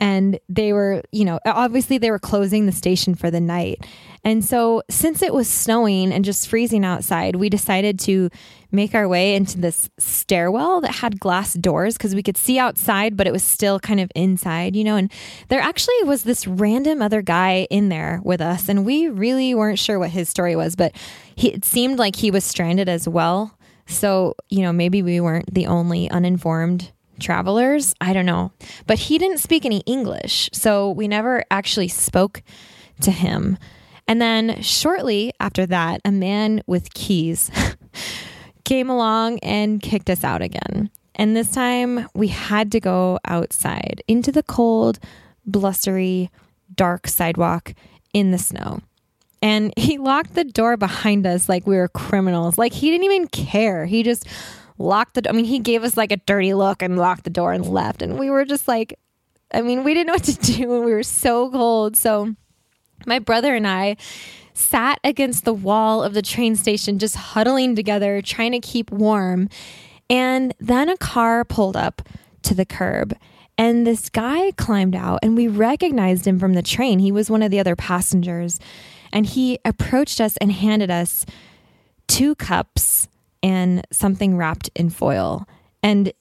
And 0.00 0.38
they 0.48 0.72
were, 0.72 1.02
you 1.12 1.24
know, 1.24 1.38
obviously 1.46 1.98
they 1.98 2.10
were 2.10 2.18
closing 2.18 2.66
the 2.66 2.72
station 2.72 3.14
for 3.14 3.30
the 3.30 3.40
night. 3.40 3.86
And 4.24 4.44
so, 4.44 4.82
since 4.90 5.22
it 5.22 5.32
was 5.32 5.48
snowing 5.48 6.10
and 6.10 6.24
just 6.24 6.48
freezing 6.48 6.84
outside, 6.84 7.36
we 7.36 7.48
decided 7.48 7.98
to 8.00 8.30
make 8.72 8.94
our 8.94 9.06
way 9.06 9.36
into 9.36 9.58
this 9.58 9.88
stairwell 9.98 10.80
that 10.80 10.96
had 10.96 11.20
glass 11.20 11.52
doors 11.54 11.96
because 11.96 12.14
we 12.14 12.22
could 12.22 12.36
see 12.36 12.58
outside, 12.58 13.16
but 13.16 13.26
it 13.26 13.32
was 13.32 13.44
still 13.44 13.78
kind 13.78 14.00
of 14.00 14.10
inside, 14.16 14.74
you 14.74 14.82
know. 14.82 14.96
And 14.96 15.12
there 15.48 15.60
actually 15.60 16.02
was 16.04 16.24
this 16.24 16.46
random 16.46 17.02
other 17.02 17.22
guy 17.22 17.66
in 17.70 17.90
there 17.90 18.20
with 18.24 18.40
us, 18.40 18.68
and 18.68 18.84
we 18.84 19.08
really 19.08 19.54
weren't 19.54 19.78
sure 19.78 19.98
what 19.98 20.10
his 20.10 20.28
story 20.28 20.56
was, 20.56 20.74
but 20.74 20.92
he, 21.36 21.52
it 21.52 21.64
seemed 21.64 21.98
like 21.98 22.16
he 22.16 22.30
was 22.30 22.44
stranded 22.44 22.88
as 22.88 23.06
well. 23.06 23.56
So, 23.86 24.34
you 24.48 24.62
know, 24.62 24.72
maybe 24.72 25.02
we 25.02 25.20
weren't 25.20 25.52
the 25.52 25.66
only 25.66 26.10
uninformed 26.10 26.90
travelers. 27.20 27.94
I 28.00 28.12
don't 28.12 28.26
know. 28.26 28.52
But 28.86 28.98
he 28.98 29.18
didn't 29.18 29.38
speak 29.38 29.64
any 29.64 29.80
English. 29.80 30.50
So 30.52 30.90
we 30.90 31.08
never 31.08 31.44
actually 31.50 31.88
spoke 31.88 32.42
to 33.02 33.10
him. 33.10 33.58
And 34.06 34.20
then 34.20 34.60
shortly 34.62 35.32
after 35.40 35.66
that, 35.66 36.00
a 36.04 36.12
man 36.12 36.62
with 36.66 36.92
keys 36.94 37.50
came 38.64 38.90
along 38.90 39.38
and 39.40 39.80
kicked 39.80 40.10
us 40.10 40.24
out 40.24 40.42
again. 40.42 40.90
And 41.14 41.36
this 41.36 41.50
time 41.50 42.08
we 42.14 42.28
had 42.28 42.72
to 42.72 42.80
go 42.80 43.18
outside 43.24 44.02
into 44.08 44.32
the 44.32 44.42
cold, 44.42 44.98
blustery, 45.46 46.30
dark 46.74 47.06
sidewalk 47.06 47.74
in 48.12 48.30
the 48.30 48.38
snow. 48.38 48.80
And 49.44 49.74
he 49.76 49.98
locked 49.98 50.34
the 50.34 50.42
door 50.42 50.78
behind 50.78 51.26
us 51.26 51.50
like 51.50 51.66
we 51.66 51.76
were 51.76 51.88
criminals. 51.88 52.56
Like 52.56 52.72
he 52.72 52.90
didn't 52.90 53.04
even 53.04 53.28
care. 53.28 53.84
He 53.84 54.02
just 54.02 54.26
locked 54.78 55.16
the 55.16 55.28
I 55.28 55.32
mean, 55.32 55.44
he 55.44 55.58
gave 55.58 55.84
us 55.84 55.98
like 55.98 56.10
a 56.10 56.16
dirty 56.16 56.54
look 56.54 56.80
and 56.80 56.96
locked 56.96 57.24
the 57.24 57.30
door 57.30 57.52
and 57.52 57.68
left. 57.68 58.00
And 58.00 58.18
we 58.18 58.30
were 58.30 58.46
just 58.46 58.66
like, 58.66 58.98
I 59.52 59.60
mean, 59.60 59.84
we 59.84 59.92
didn't 59.92 60.06
know 60.06 60.14
what 60.14 60.24
to 60.24 60.52
do 60.56 60.74
and 60.74 60.84
we 60.86 60.92
were 60.92 61.02
so 61.02 61.50
cold. 61.50 61.94
So 61.94 62.34
my 63.04 63.18
brother 63.18 63.54
and 63.54 63.68
I 63.68 63.98
sat 64.54 64.98
against 65.04 65.44
the 65.44 65.52
wall 65.52 66.02
of 66.02 66.14
the 66.14 66.22
train 66.22 66.56
station, 66.56 66.98
just 66.98 67.14
huddling 67.14 67.76
together, 67.76 68.22
trying 68.22 68.52
to 68.52 68.60
keep 68.60 68.90
warm. 68.90 69.50
And 70.08 70.54
then 70.58 70.88
a 70.88 70.96
car 70.96 71.44
pulled 71.44 71.76
up 71.76 72.00
to 72.44 72.54
the 72.54 72.64
curb. 72.64 73.14
And 73.58 73.86
this 73.86 74.08
guy 74.08 74.52
climbed 74.52 74.96
out, 74.96 75.20
and 75.22 75.36
we 75.36 75.48
recognized 75.48 76.26
him 76.26 76.40
from 76.40 76.54
the 76.54 76.62
train. 76.62 76.98
He 76.98 77.12
was 77.12 77.30
one 77.30 77.42
of 77.42 77.50
the 77.50 77.60
other 77.60 77.76
passengers. 77.76 78.58
And 79.14 79.24
he 79.24 79.58
approached 79.64 80.20
us 80.20 80.36
and 80.38 80.52
handed 80.52 80.90
us 80.90 81.24
two 82.06 82.34
cups 82.34 83.08
and 83.42 83.86
something 83.90 84.36
wrapped 84.36 84.68
in 84.74 84.90
foil. 84.90 85.46
And 85.82 86.12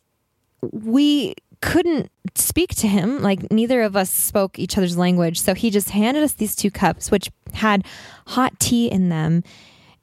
we 0.62 1.36
couldn't 1.62 2.12
speak 2.36 2.75
to 2.75 2.88
him. 2.88 3.21
Like 3.21 3.51
neither 3.51 3.82
of 3.82 3.95
us 3.95 4.10
spoke 4.10 4.60
each 4.60 4.77
other's 4.77 4.97
language. 4.97 5.41
So 5.41 5.53
he 5.53 5.69
just 5.69 5.89
handed 5.89 6.21
us 6.23 6.34
these 6.34 6.56
two 6.56 6.69
cups, 6.69 7.10
which 7.10 7.32
had 7.53 7.86
hot 8.27 8.60
tea 8.60 8.91
in 8.91 9.10
them. 9.10 9.43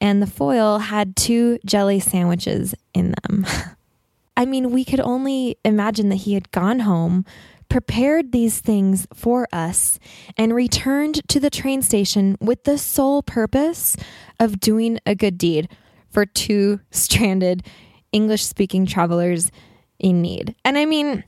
And 0.01 0.21
the 0.21 0.27
foil 0.27 0.79
had 0.79 1.15
two 1.15 1.59
jelly 1.63 1.99
sandwiches 1.99 2.73
in 2.93 3.13
them. 3.23 3.45
I 4.37 4.45
mean, 4.45 4.71
we 4.71 4.83
could 4.83 4.99
only 4.99 5.57
imagine 5.63 6.09
that 6.09 6.15
he 6.15 6.33
had 6.33 6.49
gone 6.51 6.79
home, 6.79 7.25
prepared 7.71 8.33
these 8.33 8.59
things 8.59 9.07
for 9.13 9.47
us, 9.53 9.97
and 10.35 10.53
returned 10.53 11.21
to 11.29 11.39
the 11.39 11.49
train 11.49 11.81
station 11.81 12.35
with 12.41 12.65
the 12.65 12.77
sole 12.77 13.23
purpose 13.23 13.95
of 14.41 14.59
doing 14.59 14.99
a 15.05 15.15
good 15.15 15.37
deed 15.37 15.69
for 16.09 16.25
two 16.25 16.81
stranded 16.91 17.65
English 18.11 18.43
speaking 18.43 18.85
travelers 18.85 19.51
in 19.99 20.21
need. 20.21 20.53
And 20.65 20.77
I 20.77 20.83
mean, 20.83 21.23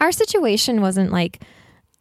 our 0.00 0.12
situation 0.12 0.80
wasn't 0.80 1.12
like 1.12 1.42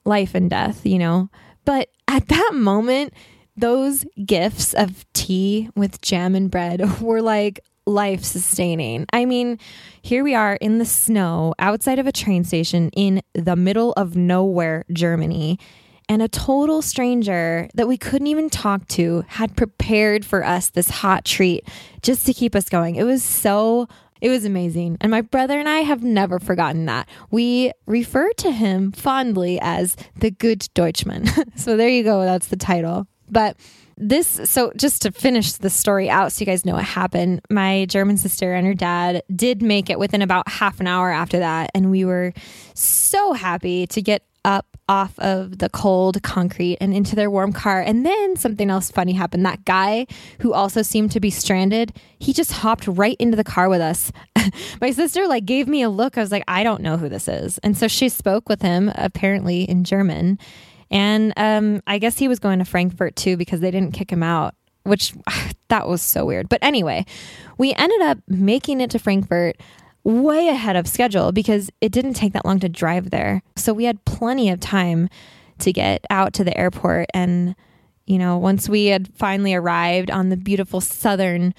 life 0.06 0.36
and 0.36 0.50
death, 0.50 0.86
you 0.86 0.98
know, 0.98 1.30
but 1.66 1.90
at 2.08 2.30
that 2.30 2.52
moment, 2.54 3.14
those 3.58 4.06
gifts 4.26 4.74
of 4.74 5.06
tea 5.12 5.70
with 5.76 6.00
jam 6.00 6.34
and 6.34 6.50
bread 6.50 7.02
were 7.02 7.22
like 7.22 7.60
life 7.86 8.24
sustaining. 8.24 9.06
I 9.14 9.26
mean, 9.26 9.60
here 10.02 10.24
we 10.24 10.36
are 10.36 10.56
in 10.56 10.78
the 10.78 10.86
snow 10.86 11.54
outside 11.60 12.00
of 12.00 12.08
a 12.08 12.12
train 12.12 12.44
station 12.44 12.90
in 12.96 13.22
the 13.34 13.56
middle 13.56 13.94
of 13.94 14.16
nowhere, 14.16 14.86
Germany. 14.92 15.60
And 16.08 16.24
a 16.24 16.28
total 16.28 16.82
stranger 16.82 17.70
that 17.76 17.88
we 17.88 17.96
couldn't 17.96 18.28
even 18.28 18.50
talk 18.50 18.88
to 18.90 19.24
had 19.28 19.56
prepared 19.56 20.26
for 20.26 20.44
us 20.44 20.70
this 20.72 20.90
hot 20.90 21.24
treat 21.24 21.68
just 22.02 22.26
to 22.26 22.34
keep 22.34 22.56
us 22.56 22.68
going. 22.68 22.96
It 22.96 23.04
was 23.04 23.24
so 23.24 23.88
it 24.22 24.30
was 24.30 24.44
amazing. 24.44 24.98
And 25.00 25.12
my 25.12 25.22
brother 25.22 25.58
and 25.58 25.70
I 25.70 25.80
have 25.80 26.04
never 26.04 26.40
forgotten 26.40 26.86
that. 26.86 27.08
We 27.32 27.72
refer 27.86 28.32
to 28.34 28.52
him 28.52 28.92
fondly 28.92 29.60
as 29.62 29.96
the 30.18 30.32
good 30.32 30.62
Deutschman. 30.76 31.30
so 31.58 31.78
there 31.78 31.90
you 31.90 32.04
go. 32.04 32.22
That's 32.26 32.48
the 32.48 32.58
title. 32.58 33.08
But 33.30 33.56
this, 34.00 34.40
so 34.46 34.72
just 34.78 35.02
to 35.04 35.12
finish 35.12 35.54
the 35.54 35.70
story 35.70 36.10
out 36.10 36.32
so 36.32 36.42
you 36.42 36.46
guys 36.46 36.66
know 36.66 36.74
what 36.74 36.86
happened, 36.86 37.42
my 37.50 37.86
German 37.86 38.18
sister 38.18 38.54
and 38.54 38.66
her 38.66 38.74
dad 38.74 39.24
did 39.36 39.62
make 39.62 39.90
it 39.90 40.00
within 40.00 40.22
about 40.22 40.48
half 40.48 40.80
an 40.80 40.88
hour 40.88 41.12
after 41.12 41.40
that. 41.40 41.70
And 41.76 41.92
we 41.92 42.06
were 42.06 42.34
so 42.74 43.34
happy 43.34 43.86
to 43.88 44.02
get 44.02 44.24
up 44.46 44.66
off 44.88 45.18
of 45.20 45.60
the 45.60 45.70
cold 45.70 46.22
concrete 46.24 46.78
and 46.82 46.94
into 46.94 47.16
their 47.16 47.30
warm 47.30 47.54
car. 47.54 47.82
And 47.82 48.06
then 48.06 48.36
something 48.36 48.70
else 48.70 48.90
funny 48.90 49.14
happened. 49.14 49.46
That 49.46 49.66
guy 49.66 50.08
who 50.40 50.54
also 50.54 50.82
seemed 50.82 51.12
to 51.12 51.20
be 51.20 51.30
stranded, 51.30 51.94
he 52.18 52.34
just 52.34 52.52
hopped 52.52 52.88
right 52.88 53.18
into 53.20 53.36
the 53.36 53.44
car 53.44 53.70
with 53.70 53.82
us. 53.82 54.12
My 54.82 54.92
sister 54.92 55.28
like 55.28 55.46
gave 55.46 55.68
me 55.68 55.84
a 55.84 55.90
look. 55.90 56.18
I 56.18 56.22
was 56.22 56.32
like, 56.32 56.44
I 56.48 56.64
don't 56.64 56.82
know 56.82 56.98
who 56.98 57.10
this 57.10 57.28
is. 57.28 57.60
And 57.60 57.78
so 57.78 57.88
she 57.88 58.10
spoke 58.10 58.50
with 58.50 58.62
him 58.62 58.92
apparently 58.96 59.64
in 59.64 59.84
German. 59.84 60.40
And 60.92 61.34
um, 61.38 61.82
I 61.88 62.00
guess 62.00 62.18
he 62.18 62.28
was 62.28 62.40
going 62.40 62.60
to 62.60 62.66
Frankfurt 62.66 63.16
too 63.16 63.38
because 63.38 63.60
they 63.60 63.72
didn't 63.72 63.94
kick 63.94 64.12
him 64.12 64.24
out, 64.24 64.56
which 64.84 65.14
that 65.70 65.88
was 65.88 66.02
so 66.02 66.26
weird. 66.26 66.50
But 66.50 66.60
anyway, 66.62 67.06
we 67.58 67.74
ended 67.74 68.02
up 68.02 68.20
making 68.28 68.82
it 68.82 68.90
to 68.92 69.00
Frankfurt 69.00 69.58
way 70.04 70.48
ahead 70.48 70.76
of 70.76 70.88
schedule 70.88 71.32
because 71.32 71.70
it 71.82 71.92
didn't 71.92 72.14
take 72.14 72.34
that 72.34 72.46
long 72.46 72.60
to 72.62 72.70
drive 72.70 73.10
there. 73.10 73.42
So 73.56 73.74
we 73.74 73.84
had 73.84 74.04
plenty 74.06 74.50
of 74.50 74.60
time 74.60 75.10
to 75.60 75.74
get 75.74 76.06
out 76.10 76.34
to 76.34 76.44
the 76.44 76.58
airport. 76.58 77.08
And, 77.14 77.56
you 78.06 78.18
know, 78.18 78.38
once 78.38 78.70
we 78.70 78.88
had 78.88 79.14
finally 79.14 79.54
arrived 79.54 80.10
on 80.10 80.30
the 80.30 80.38
beautiful 80.38 80.82
southern 80.82 81.54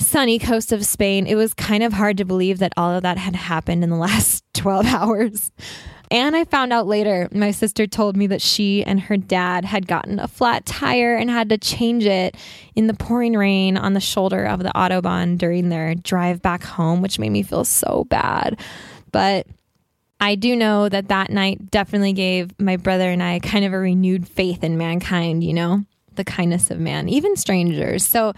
sunny 0.00 0.38
coast 0.38 0.72
of 0.72 0.84
Spain, 0.84 1.26
it 1.26 1.34
was 1.34 1.54
kind 1.54 1.82
of 1.82 1.92
hard 1.92 2.16
to 2.18 2.24
believe 2.24 2.58
that 2.58 2.72
all 2.76 2.90
of 2.90 3.02
that 3.02 3.18
had 3.18 3.36
happened 3.36 3.84
in 3.84 3.90
the 3.90 3.96
last 4.08 4.44
12 4.54 4.86
hours. 4.86 5.52
And 6.10 6.34
I 6.34 6.44
found 6.44 6.72
out 6.72 6.86
later, 6.86 7.28
my 7.32 7.50
sister 7.50 7.86
told 7.86 8.16
me 8.16 8.26
that 8.28 8.40
she 8.40 8.82
and 8.82 8.98
her 8.98 9.18
dad 9.18 9.66
had 9.66 9.86
gotten 9.86 10.18
a 10.18 10.26
flat 10.28 10.64
tire 10.64 11.14
and 11.14 11.28
had 11.28 11.50
to 11.50 11.58
change 11.58 12.06
it 12.06 12.34
in 12.74 12.86
the 12.86 12.94
pouring 12.94 13.34
rain 13.34 13.76
on 13.76 13.92
the 13.92 14.00
shoulder 14.00 14.44
of 14.44 14.62
the 14.62 14.72
Autobahn 14.74 15.36
during 15.36 15.68
their 15.68 15.94
drive 15.94 16.40
back 16.40 16.64
home, 16.64 17.02
which 17.02 17.18
made 17.18 17.30
me 17.30 17.42
feel 17.42 17.64
so 17.64 18.06
bad. 18.08 18.58
But 19.12 19.46
I 20.18 20.34
do 20.34 20.56
know 20.56 20.88
that 20.88 21.08
that 21.08 21.30
night 21.30 21.70
definitely 21.70 22.14
gave 22.14 22.58
my 22.58 22.76
brother 22.76 23.10
and 23.10 23.22
I 23.22 23.38
kind 23.40 23.64
of 23.64 23.74
a 23.74 23.78
renewed 23.78 24.26
faith 24.26 24.64
in 24.64 24.78
mankind, 24.78 25.44
you 25.44 25.52
know, 25.52 25.84
the 26.14 26.24
kindness 26.24 26.70
of 26.70 26.80
man, 26.80 27.08
even 27.10 27.36
strangers. 27.36 28.04
So 28.04 28.32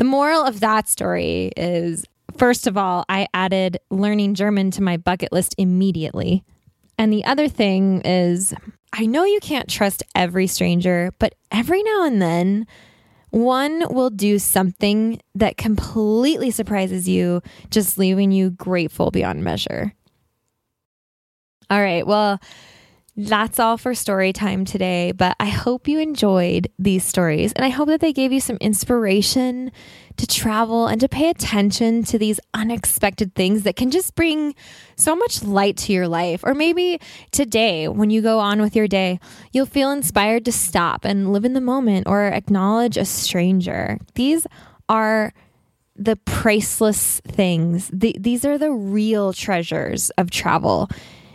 the 0.00 0.04
moral 0.04 0.42
of 0.42 0.60
that 0.60 0.88
story 0.88 1.52
is 1.58 2.06
first 2.38 2.66
of 2.66 2.78
all, 2.78 3.04
I 3.10 3.28
added 3.34 3.76
learning 3.90 4.32
German 4.32 4.70
to 4.70 4.82
my 4.82 4.96
bucket 4.96 5.30
list 5.30 5.54
immediately. 5.58 6.42
And 6.96 7.12
the 7.12 7.22
other 7.26 7.48
thing 7.48 8.00
is, 8.00 8.54
I 8.94 9.04
know 9.04 9.24
you 9.24 9.40
can't 9.40 9.68
trust 9.68 10.02
every 10.14 10.46
stranger, 10.46 11.12
but 11.18 11.34
every 11.52 11.82
now 11.82 12.06
and 12.06 12.22
then, 12.22 12.66
one 13.28 13.92
will 13.92 14.08
do 14.08 14.38
something 14.38 15.20
that 15.34 15.58
completely 15.58 16.50
surprises 16.50 17.06
you, 17.06 17.42
just 17.68 17.98
leaving 17.98 18.32
you 18.32 18.52
grateful 18.52 19.10
beyond 19.10 19.44
measure. 19.44 19.92
All 21.68 21.80
right. 21.80 22.06
Well, 22.06 22.40
That's 23.22 23.58
all 23.58 23.76
for 23.76 23.94
story 23.94 24.32
time 24.32 24.64
today, 24.64 25.12
but 25.12 25.36
I 25.38 25.44
hope 25.44 25.86
you 25.86 25.98
enjoyed 25.98 26.68
these 26.78 27.04
stories 27.04 27.52
and 27.52 27.66
I 27.66 27.68
hope 27.68 27.88
that 27.88 28.00
they 28.00 28.14
gave 28.14 28.32
you 28.32 28.40
some 28.40 28.56
inspiration 28.62 29.72
to 30.16 30.26
travel 30.26 30.86
and 30.86 30.98
to 31.02 31.08
pay 31.08 31.28
attention 31.28 32.02
to 32.04 32.18
these 32.18 32.40
unexpected 32.54 33.34
things 33.34 33.64
that 33.64 33.76
can 33.76 33.90
just 33.90 34.14
bring 34.14 34.54
so 34.96 35.14
much 35.14 35.42
light 35.42 35.76
to 35.78 35.92
your 35.92 36.08
life. 36.08 36.42
Or 36.44 36.54
maybe 36.54 36.98
today, 37.30 37.88
when 37.88 38.08
you 38.08 38.22
go 38.22 38.38
on 38.38 38.62
with 38.62 38.74
your 38.74 38.88
day, 38.88 39.20
you'll 39.52 39.66
feel 39.66 39.90
inspired 39.90 40.46
to 40.46 40.52
stop 40.52 41.04
and 41.04 41.30
live 41.30 41.44
in 41.44 41.52
the 41.52 41.60
moment 41.60 42.06
or 42.06 42.22
acknowledge 42.24 42.96
a 42.96 43.04
stranger. 43.04 43.98
These 44.14 44.46
are 44.88 45.34
the 45.94 46.16
priceless 46.16 47.20
things. 47.26 47.90
The, 47.92 48.16
these 48.18 48.46
are 48.46 48.56
the 48.56 48.72
real 48.72 49.34
treasures 49.34 50.08
of 50.16 50.30
travel 50.30 50.88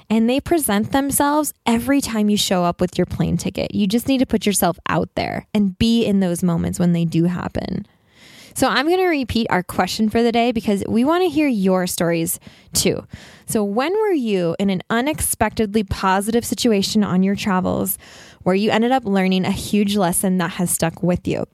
and 0.10 0.30
they 0.30 0.40
present 0.40 0.92
themselves 0.92 1.54
every 1.66 2.02
time 2.02 2.30
you 2.30 2.38
show 2.38 2.64
up 2.64 2.80
with 2.80 2.98
your 2.98 3.06
plane 3.06 3.38
ticket. 3.38 3.74
You 3.74 3.88
just 3.88 4.08
need 4.08 4.20
to 4.20 4.26
put 4.26 4.46
yourself 4.46 4.78
out 4.88 5.10
there 5.16 5.48
and 5.54 5.78
be 5.78 6.06
in 6.06 6.20
those 6.20 6.44
moments 6.44 6.80
when 6.80 6.94
they 6.94 7.06
do 7.06 7.26
happen. 7.26 7.86
So 8.56 8.70
I'm 8.70 8.88
going 8.88 9.00
to 9.00 9.08
repeat 9.08 9.48
our 9.50 9.64
question 9.64 10.10
for 10.10 10.24
the 10.24 10.32
day 10.32 10.54
because 10.54 10.82
we 10.88 11.04
want 11.04 11.24
to 11.24 11.30
hear 11.30 11.48
your 11.48 11.88
stories 11.88 12.40
too. 12.72 13.06
So, 13.48 13.66
when 13.66 13.92
were 13.92 14.14
you 14.14 14.56
in 14.58 14.70
an 14.70 14.82
unexpectedly 14.90 15.84
positive 15.84 16.46
situation 16.46 17.04
on 17.04 17.22
your 17.22 17.36
travels 17.36 17.98
where 18.44 18.56
you 18.56 18.72
ended 18.72 18.94
up 18.94 19.04
learning 19.04 19.44
a 19.44 19.52
huge 19.52 19.98
lesson 19.98 20.38
that 20.38 20.52
has 20.52 20.72
stuck 20.72 21.04
with 21.04 21.28
you? 21.28 21.46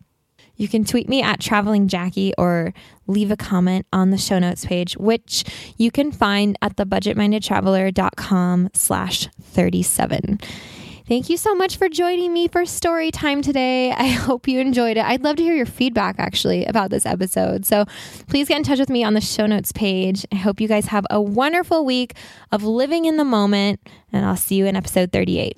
You 0.62 0.68
can 0.68 0.86
tweet 0.86 1.10
me 1.10 1.24
at 1.24 1.40
traveling 1.40 1.88
Jackie 1.88 2.34
or 2.38 2.72
leave 3.08 3.32
a 3.32 3.36
comment 3.36 3.88
on 3.92 4.12
the 4.12 4.18
show 4.20 4.38
notes 4.38 4.64
page, 4.64 4.96
which 4.96 5.44
you 5.76 5.90
can 5.90 6.12
find 6.12 6.56
at 6.62 6.76
thebudgetmindedtraveler.com 6.76 8.70
slash 8.76 9.28
37. 9.42 10.40
Thank 11.08 11.32
you 11.32 11.38
so 11.38 11.56
much 11.56 11.78
for 11.78 11.90
joining 11.90 12.32
me 12.32 12.48
for 12.48 12.64
story 12.68 13.10
time 13.10 13.42
today. 13.42 13.92
I 13.92 14.10
hope 14.10 14.48
you 14.48 14.60
enjoyed 14.60 14.98
it. 14.98 15.04
I'd 15.04 15.24
love 15.24 15.38
to 15.38 15.44
hear 15.44 15.56
your 15.56 15.66
feedback 15.66 16.18
actually 16.20 16.66
about 16.66 16.92
this 16.92 17.08
episode. 17.08 17.66
So 17.66 17.86
please 18.28 18.48
get 18.48 18.58
in 18.58 18.64
touch 18.64 18.78
with 18.78 18.92
me 18.92 19.04
on 19.04 19.16
the 19.16 19.20
show 19.20 19.48
notes 19.48 19.72
page. 19.72 20.28
I 20.32 20.36
hope 20.36 20.62
you 20.62 20.68
guys 20.68 20.86
have 20.86 21.08
a 21.10 21.20
wonderful 21.20 21.84
week 21.86 22.14
of 22.52 22.64
living 22.64 23.06
in 23.06 23.18
the 23.18 23.26
moment, 23.26 23.80
and 24.14 24.24
I'll 24.28 24.38
see 24.38 24.58
you 24.58 24.68
in 24.68 24.76
episode 24.76 25.12
38. 25.12 25.58